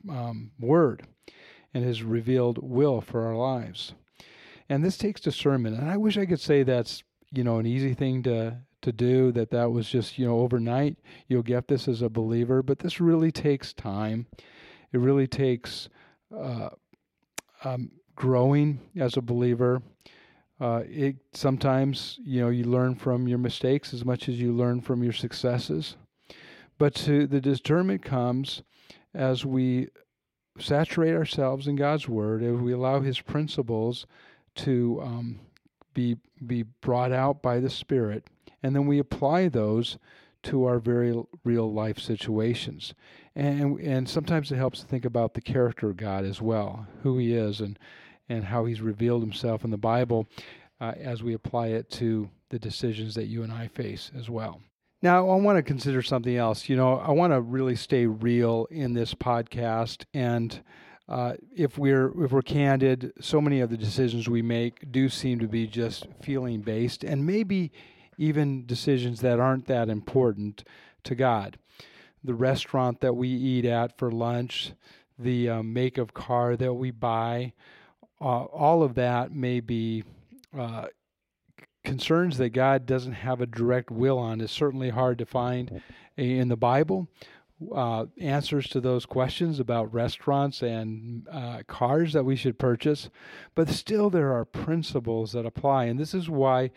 um, 0.08 0.52
word, 0.58 1.06
and 1.72 1.84
His 1.84 2.02
revealed 2.02 2.58
will 2.62 3.00
for 3.00 3.26
our 3.26 3.36
lives. 3.36 3.94
And 4.68 4.84
this 4.84 4.96
takes 4.96 5.20
discernment. 5.20 5.76
And 5.78 5.90
I 5.90 5.96
wish 5.96 6.16
I 6.16 6.26
could 6.26 6.40
say 6.40 6.62
that's 6.62 7.02
you 7.30 7.44
know 7.44 7.58
an 7.58 7.66
easy 7.66 7.94
thing 7.94 8.22
to 8.22 8.58
to 8.82 8.92
do. 8.92 9.32
That 9.32 9.50
that 9.50 9.70
was 9.70 9.88
just 9.88 10.18
you 10.18 10.26
know 10.26 10.40
overnight 10.40 10.96
you'll 11.28 11.42
get 11.42 11.68
this 11.68 11.88
as 11.88 12.02
a 12.02 12.08
believer. 12.08 12.62
But 12.62 12.78
this 12.78 13.00
really 13.00 13.32
takes 13.32 13.72
time. 13.72 14.26
It 14.92 14.98
really 15.00 15.26
takes 15.26 15.88
uh, 16.34 16.70
um, 17.64 17.90
growing 18.14 18.80
as 18.96 19.16
a 19.16 19.22
believer. 19.22 19.82
Uh, 20.60 20.82
it 20.86 21.16
sometimes 21.32 22.18
you 22.22 22.40
know 22.40 22.48
you 22.48 22.64
learn 22.64 22.94
from 22.94 23.26
your 23.26 23.38
mistakes 23.38 23.92
as 23.92 24.04
much 24.04 24.28
as 24.28 24.38
you 24.38 24.52
learn 24.52 24.80
from 24.80 25.02
your 25.02 25.12
successes, 25.12 25.96
but 26.78 26.94
to 26.94 27.26
the 27.26 27.40
discernment 27.40 28.02
comes 28.02 28.62
as 29.12 29.44
we 29.44 29.88
saturate 30.58 31.14
ourselves 31.14 31.66
in 31.66 31.76
God's 31.76 32.08
Word, 32.08 32.42
as 32.42 32.56
we 32.56 32.72
allow 32.72 33.00
His 33.00 33.20
principles 33.20 34.06
to 34.56 35.00
um, 35.02 35.40
be 35.92 36.16
be 36.46 36.62
brought 36.62 37.12
out 37.12 37.42
by 37.42 37.58
the 37.58 37.70
Spirit, 37.70 38.24
and 38.62 38.74
then 38.74 38.86
we 38.86 38.98
apply 38.98 39.48
those 39.48 39.98
to 40.44 40.66
our 40.66 40.78
very 40.78 41.20
real 41.42 41.72
life 41.72 41.98
situations. 41.98 42.94
And 43.34 43.80
and 43.80 44.08
sometimes 44.08 44.52
it 44.52 44.56
helps 44.56 44.80
to 44.80 44.86
think 44.86 45.04
about 45.04 45.34
the 45.34 45.40
character 45.40 45.90
of 45.90 45.96
God 45.96 46.24
as 46.24 46.40
well, 46.40 46.86
who 47.02 47.18
He 47.18 47.34
is, 47.34 47.60
and 47.60 47.78
and 48.28 48.44
how 48.44 48.64
He's 48.64 48.80
revealed 48.80 49.22
Himself 49.22 49.64
in 49.64 49.70
the 49.70 49.76
Bible 49.76 50.26
uh, 50.80 50.92
as 50.98 51.22
we 51.22 51.34
apply 51.34 51.68
it 51.68 51.90
to 51.92 52.28
the 52.50 52.58
decisions 52.58 53.14
that 53.14 53.26
you 53.26 53.42
and 53.42 53.52
I 53.52 53.68
face 53.68 54.10
as 54.16 54.28
well. 54.28 54.60
Now, 55.02 55.28
I 55.28 55.34
want 55.36 55.58
to 55.58 55.62
consider 55.62 56.02
something 56.02 56.34
else. 56.34 56.68
You 56.68 56.76
know, 56.76 56.98
I 56.98 57.10
want 57.10 57.32
to 57.32 57.40
really 57.40 57.76
stay 57.76 58.06
real 58.06 58.66
in 58.70 58.94
this 58.94 59.12
podcast, 59.12 60.04
and 60.14 60.62
uh, 61.08 61.34
if 61.54 61.76
we're 61.76 62.24
if 62.24 62.32
we're 62.32 62.40
candid, 62.40 63.12
so 63.20 63.40
many 63.40 63.60
of 63.60 63.68
the 63.68 63.76
decisions 63.76 64.28
we 64.28 64.40
make 64.40 64.90
do 64.90 65.10
seem 65.10 65.38
to 65.40 65.46
be 65.46 65.66
just 65.66 66.06
feeling 66.22 66.62
based, 66.62 67.04
and 67.04 67.26
maybe 67.26 67.70
even 68.16 68.64
decisions 68.64 69.20
that 69.20 69.38
aren't 69.38 69.66
that 69.66 69.90
important 69.90 70.64
to 71.02 71.14
God. 71.14 71.58
The 72.22 72.34
restaurant 72.34 73.00
that 73.00 73.14
we 73.14 73.28
eat 73.28 73.66
at 73.66 73.98
for 73.98 74.10
lunch, 74.10 74.72
the 75.18 75.50
uh, 75.50 75.62
make 75.62 75.98
of 75.98 76.14
car 76.14 76.56
that 76.56 76.74
we 76.74 76.90
buy, 76.90 77.52
uh, 78.20 78.44
all 78.44 78.82
of 78.82 78.94
that 78.94 79.32
may 79.32 79.60
be 79.60 80.04
uh, 80.56 80.86
concerns 81.84 82.38
that 82.38 82.50
God 82.50 82.86
doesn't 82.86 83.12
have 83.12 83.40
a 83.40 83.46
direct 83.46 83.90
will 83.90 84.18
on. 84.18 84.40
Is 84.40 84.50
certainly 84.50 84.90
hard 84.90 85.18
to 85.18 85.26
find 85.26 85.82
in 86.16 86.48
the 86.48 86.56
Bible. 86.56 87.08
Uh, 87.74 88.06
answers 88.20 88.68
to 88.68 88.80
those 88.80 89.06
questions 89.06 89.60
about 89.60 89.94
restaurants 89.94 90.60
and 90.60 91.26
uh, 91.30 91.62
cars 91.68 92.12
that 92.12 92.24
we 92.24 92.34
should 92.34 92.58
purchase, 92.58 93.08
but 93.54 93.68
still 93.68 94.10
there 94.10 94.32
are 94.32 94.44
principles 94.44 95.32
that 95.32 95.46
apply, 95.46 95.84
and 95.84 95.98
this 95.98 96.14
is 96.14 96.28
why 96.28 96.70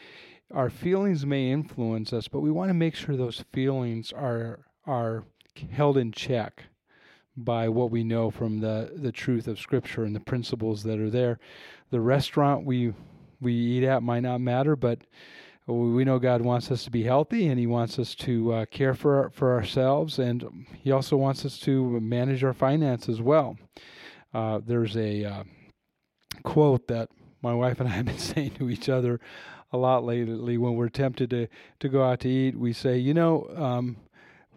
our 0.54 0.69
feelings 0.69 1.26
may 1.26 1.52
influence 1.52 2.13
us, 2.13 2.28
but 2.28 2.41
we 2.41 2.52
want 2.52 2.69
to 2.69 2.76
make 2.76 2.95
sure 2.95 3.17
those 3.17 3.43
feelings 3.52 4.13
are 4.13 4.60
are 4.86 5.26
held 5.71 5.97
in 5.97 6.12
check 6.12 6.65
by 7.38 7.69
what 7.69 7.91
we 7.91 8.04
know 8.04 8.32
from 8.32 8.60
the, 8.60 8.91
the 8.95 9.12
truth 9.12 9.47
of 9.47 9.60
Scripture 9.60 10.04
and 10.04 10.15
the 10.15 10.19
principles 10.19 10.84
that 10.84 11.00
are 11.00 11.10
there. 11.10 11.39
The 11.91 12.02
restaurant 12.02 12.65
we 12.65 12.93
we 13.39 13.54
eat 13.54 13.84
at 13.84 14.02
might 14.02 14.21
not 14.21 14.41
matter, 14.41 14.76
but 14.76 15.02
we 15.67 16.04
know 16.04 16.17
God 16.17 16.41
wants 16.41 16.71
us 16.71 16.84
to 16.86 16.91
be 16.91 17.04
healthy, 17.04 17.47
and 17.47 17.60
He 17.60 17.67
wants 17.67 18.00
us 18.00 18.15
to 18.15 18.54
uh, 18.54 18.65
care 18.65 18.95
for 18.95 19.30
for 19.30 19.54
ourselves, 19.54 20.17
and 20.17 20.65
He 20.82 20.91
also 20.91 21.15
wants 21.15 21.45
us 21.45 21.60
to 21.60 22.00
manage 22.00 22.43
our 22.43 22.54
finances 22.54 23.21
well. 23.21 23.58
Uh, 24.34 24.60
there's 24.65 24.97
a 24.97 25.23
uh, 25.23 25.43
quote 26.43 26.88
that 26.88 27.10
my 27.41 27.54
wife 27.54 27.80
and 27.80 27.88
I 27.88 27.91
have 27.97 28.06
been 28.06 28.17
saying 28.17 28.52
to 28.52 28.69
each 28.69 28.89
other 28.89 29.19
a 29.71 29.78
lot 29.78 30.04
lately 30.04 30.58
when 30.58 30.76
we're 30.76 30.89
tempted 30.89 31.30
to 31.30 31.47
to 31.80 31.89
go 31.89 32.04
out 32.04 32.21
to 32.21 32.30
eat. 32.30 32.58
We 32.58 32.73
say, 32.73 32.97
you 32.97 33.13
know. 33.13 33.47
Um, 33.56 33.97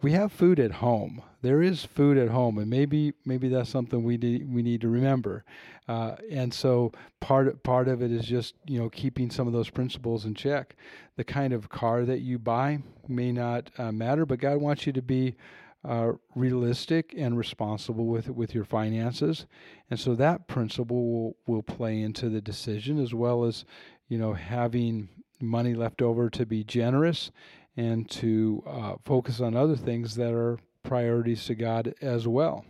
we 0.02 0.12
have 0.12 0.32
food 0.32 0.58
at 0.58 0.72
home. 0.72 1.22
There 1.42 1.62
is 1.62 1.84
food 1.84 2.16
at 2.16 2.28
home, 2.28 2.58
and 2.58 2.68
maybe 2.68 3.14
maybe 3.24 3.48
that's 3.48 3.70
something 3.70 4.02
we 4.02 4.16
we 4.16 4.62
need 4.62 4.80
to 4.82 4.88
remember. 4.88 5.44
Uh, 5.88 6.16
and 6.30 6.52
so 6.52 6.92
part 7.20 7.62
part 7.62 7.88
of 7.88 8.02
it 8.02 8.10
is 8.12 8.24
just 8.24 8.54
you 8.66 8.78
know 8.78 8.88
keeping 8.88 9.30
some 9.30 9.46
of 9.46 9.52
those 9.52 9.70
principles 9.70 10.24
in 10.24 10.34
check. 10.34 10.76
The 11.16 11.24
kind 11.24 11.52
of 11.52 11.68
car 11.68 12.04
that 12.04 12.20
you 12.20 12.38
buy 12.38 12.82
may 13.08 13.32
not 13.32 13.70
uh, 13.78 13.92
matter, 13.92 14.24
but 14.26 14.38
God 14.38 14.58
wants 14.58 14.86
you 14.86 14.92
to 14.92 15.02
be 15.02 15.36
uh, 15.84 16.12
realistic 16.34 17.14
and 17.16 17.36
responsible 17.36 18.06
with 18.06 18.28
with 18.28 18.54
your 18.54 18.64
finances, 18.64 19.46
and 19.90 19.98
so 19.98 20.14
that 20.14 20.46
principle 20.46 21.10
will 21.10 21.36
will 21.46 21.62
play 21.62 22.00
into 22.00 22.28
the 22.28 22.40
decision 22.40 23.02
as 23.02 23.14
well 23.14 23.44
as 23.44 23.64
you 24.08 24.18
know 24.18 24.34
having 24.34 25.08
money 25.40 25.72
left 25.72 26.02
over 26.02 26.28
to 26.28 26.44
be 26.44 26.62
generous 26.62 27.30
and 27.76 28.08
to 28.10 28.62
uh, 28.66 28.94
focus 29.04 29.40
on 29.40 29.56
other 29.56 29.76
things 29.76 30.14
that 30.16 30.32
are 30.32 30.58
priorities 30.82 31.44
to 31.46 31.54
God 31.54 31.94
as 32.00 32.26
well. 32.26 32.64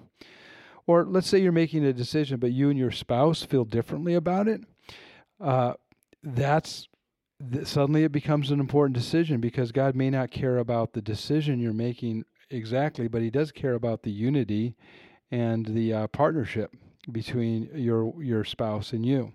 Or 0.87 1.05
let's 1.05 1.29
say 1.29 1.39
you're 1.39 1.53
making 1.53 1.85
a 1.85 1.93
decision, 1.93 2.39
but 2.41 2.53
you 2.53 2.71
and 2.71 2.79
your 2.79 2.91
spouse 2.91 3.43
feel 3.43 3.65
differently 3.65 4.15
about 4.15 4.49
it. 4.49 4.63
Uh, 5.41 5.75
that's 6.23 6.89
th- 7.53 7.67
suddenly 7.67 8.05
it 8.05 8.13
becomes 8.13 8.51
an 8.51 8.61
important 8.61 8.97
decision 8.97 9.41
because 9.41 9.73
God 9.73 9.95
may 9.95 10.11
not 10.11 10.31
care 10.31 10.59
about 10.59 10.93
the 10.93 11.03
decision 11.03 11.61
you're 11.61 11.73
making 11.73 12.25
exactly, 12.51 13.09
but 13.09 13.23
He 13.23 13.31
does 13.31 13.53
care 13.53 13.75
about 13.75 14.03
the 14.03 14.11
unity 14.11 14.75
and 15.31 15.65
the 15.67 15.93
uh, 15.93 16.07
partnership 16.09 16.75
between 17.11 17.71
your 17.75 18.13
your 18.23 18.45
spouse 18.45 18.93
and 18.93 19.07
you. 19.07 19.33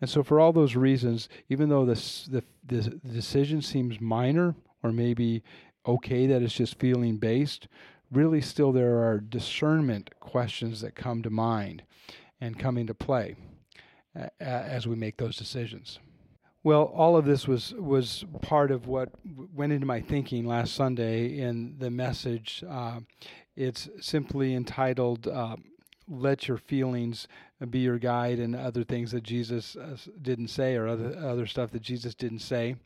And 0.00 0.08
so, 0.08 0.22
for 0.22 0.40
all 0.40 0.52
those 0.52 0.76
reasons, 0.76 1.28
even 1.48 1.68
though 1.68 1.84
this, 1.84 2.24
the, 2.24 2.42
the 2.66 2.82
decision 3.12 3.60
seems 3.60 4.00
minor 4.00 4.54
or 4.82 4.92
maybe 4.92 5.42
okay 5.86 6.26
that 6.26 6.42
it's 6.42 6.54
just 6.54 6.78
feeling 6.78 7.16
based, 7.16 7.68
really 8.10 8.40
still 8.40 8.72
there 8.72 8.98
are 8.98 9.18
discernment 9.18 10.10
questions 10.20 10.80
that 10.80 10.94
come 10.94 11.22
to 11.22 11.30
mind 11.30 11.82
and 12.40 12.58
come 12.58 12.76
into 12.78 12.94
play 12.94 13.36
as 14.40 14.86
we 14.86 14.96
make 14.96 15.16
those 15.16 15.36
decisions. 15.36 15.98
Well, 16.62 16.84
all 16.94 17.16
of 17.16 17.24
this 17.24 17.48
was 17.48 17.72
was 17.74 18.24
part 18.42 18.70
of 18.70 18.86
what 18.86 19.08
went 19.54 19.72
into 19.72 19.86
my 19.86 20.00
thinking 20.00 20.46
last 20.46 20.74
Sunday 20.74 21.38
in 21.38 21.76
the 21.78 21.90
message. 21.90 22.62
Uh, 22.68 23.00
it's 23.56 23.88
simply 24.00 24.54
entitled 24.54 25.26
uh, 25.26 25.56
"Let 26.06 26.48
Your 26.48 26.58
Feelings 26.58 27.28
Be 27.70 27.78
Your 27.78 27.98
Guide" 27.98 28.38
and 28.38 28.54
other 28.54 28.84
things 28.84 29.12
that 29.12 29.22
Jesus 29.22 29.74
uh, 29.74 29.96
didn't 30.20 30.48
say, 30.48 30.74
or 30.76 30.86
other 30.86 31.16
other 31.16 31.46
stuff 31.46 31.70
that 31.70 31.82
Jesus 31.82 32.14
didn't 32.14 32.40
say. 32.40 32.76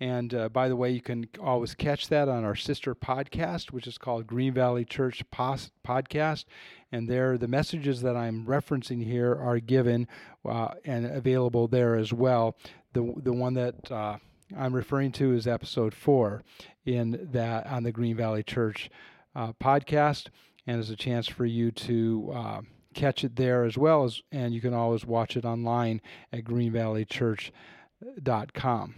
And 0.00 0.32
uh, 0.32 0.48
by 0.48 0.70
the 0.70 0.76
way, 0.76 0.90
you 0.90 1.02
can 1.02 1.28
always 1.38 1.74
catch 1.74 2.08
that 2.08 2.26
on 2.26 2.42
our 2.42 2.56
sister 2.56 2.94
podcast, 2.94 3.70
which 3.70 3.86
is 3.86 3.98
called 3.98 4.26
Green 4.26 4.54
Valley 4.54 4.86
Church 4.86 5.22
Pos- 5.30 5.72
Podcast. 5.86 6.46
And 6.90 7.06
there, 7.06 7.36
the 7.36 7.46
messages 7.46 8.00
that 8.00 8.16
I'm 8.16 8.46
referencing 8.46 9.04
here 9.04 9.34
are 9.34 9.60
given 9.60 10.08
uh, 10.48 10.68
and 10.86 11.04
available 11.04 11.68
there 11.68 11.96
as 11.96 12.14
well. 12.14 12.56
The 12.94 13.12
the 13.18 13.32
one 13.32 13.52
that 13.54 13.92
uh, 13.92 14.16
I'm 14.56 14.74
referring 14.74 15.12
to 15.12 15.32
is 15.34 15.46
episode 15.46 15.94
four 15.94 16.42
in 16.84 17.28
that 17.32 17.66
on 17.66 17.82
the 17.82 17.92
Green 17.92 18.16
Valley 18.16 18.42
Church 18.42 18.90
uh, 19.36 19.52
podcast, 19.52 20.28
and 20.66 20.80
is 20.80 20.88
a 20.90 20.96
chance 20.96 21.28
for 21.28 21.44
you 21.44 21.70
to 21.72 22.32
uh, 22.34 22.62
catch 22.94 23.22
it 23.22 23.36
there 23.36 23.64
as 23.64 23.76
well 23.78 24.04
as, 24.04 24.22
and 24.32 24.54
you 24.54 24.62
can 24.62 24.72
always 24.74 25.04
watch 25.04 25.36
it 25.36 25.44
online 25.44 26.00
at 26.32 26.44
greenvalleychurch.com. 26.44 28.94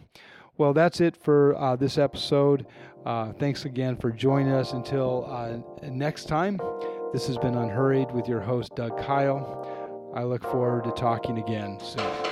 Well, 0.59 0.73
that's 0.73 1.01
it 1.01 1.17
for 1.17 1.57
uh, 1.57 1.77
this 1.77 1.99
episode. 1.99 2.67
Uh, 3.05 3.33
thanks 3.33 3.65
again 3.65 3.97
for 3.97 4.11
joining 4.11 4.53
us. 4.53 4.73
Until 4.73 5.27
uh, 5.29 5.59
next 5.89 6.27
time, 6.27 6.61
this 7.13 7.27
has 7.27 7.39
been 7.39 7.55
Unhurried 7.57 8.11
with 8.13 8.29
your 8.29 8.41
host, 8.41 8.75
Doug 8.77 8.99
Kyle. 8.99 10.13
I 10.15 10.25
look 10.25 10.43
forward 10.43 10.85
to 10.85 10.91
talking 10.93 11.39
again 11.39 11.79
soon. 11.81 12.32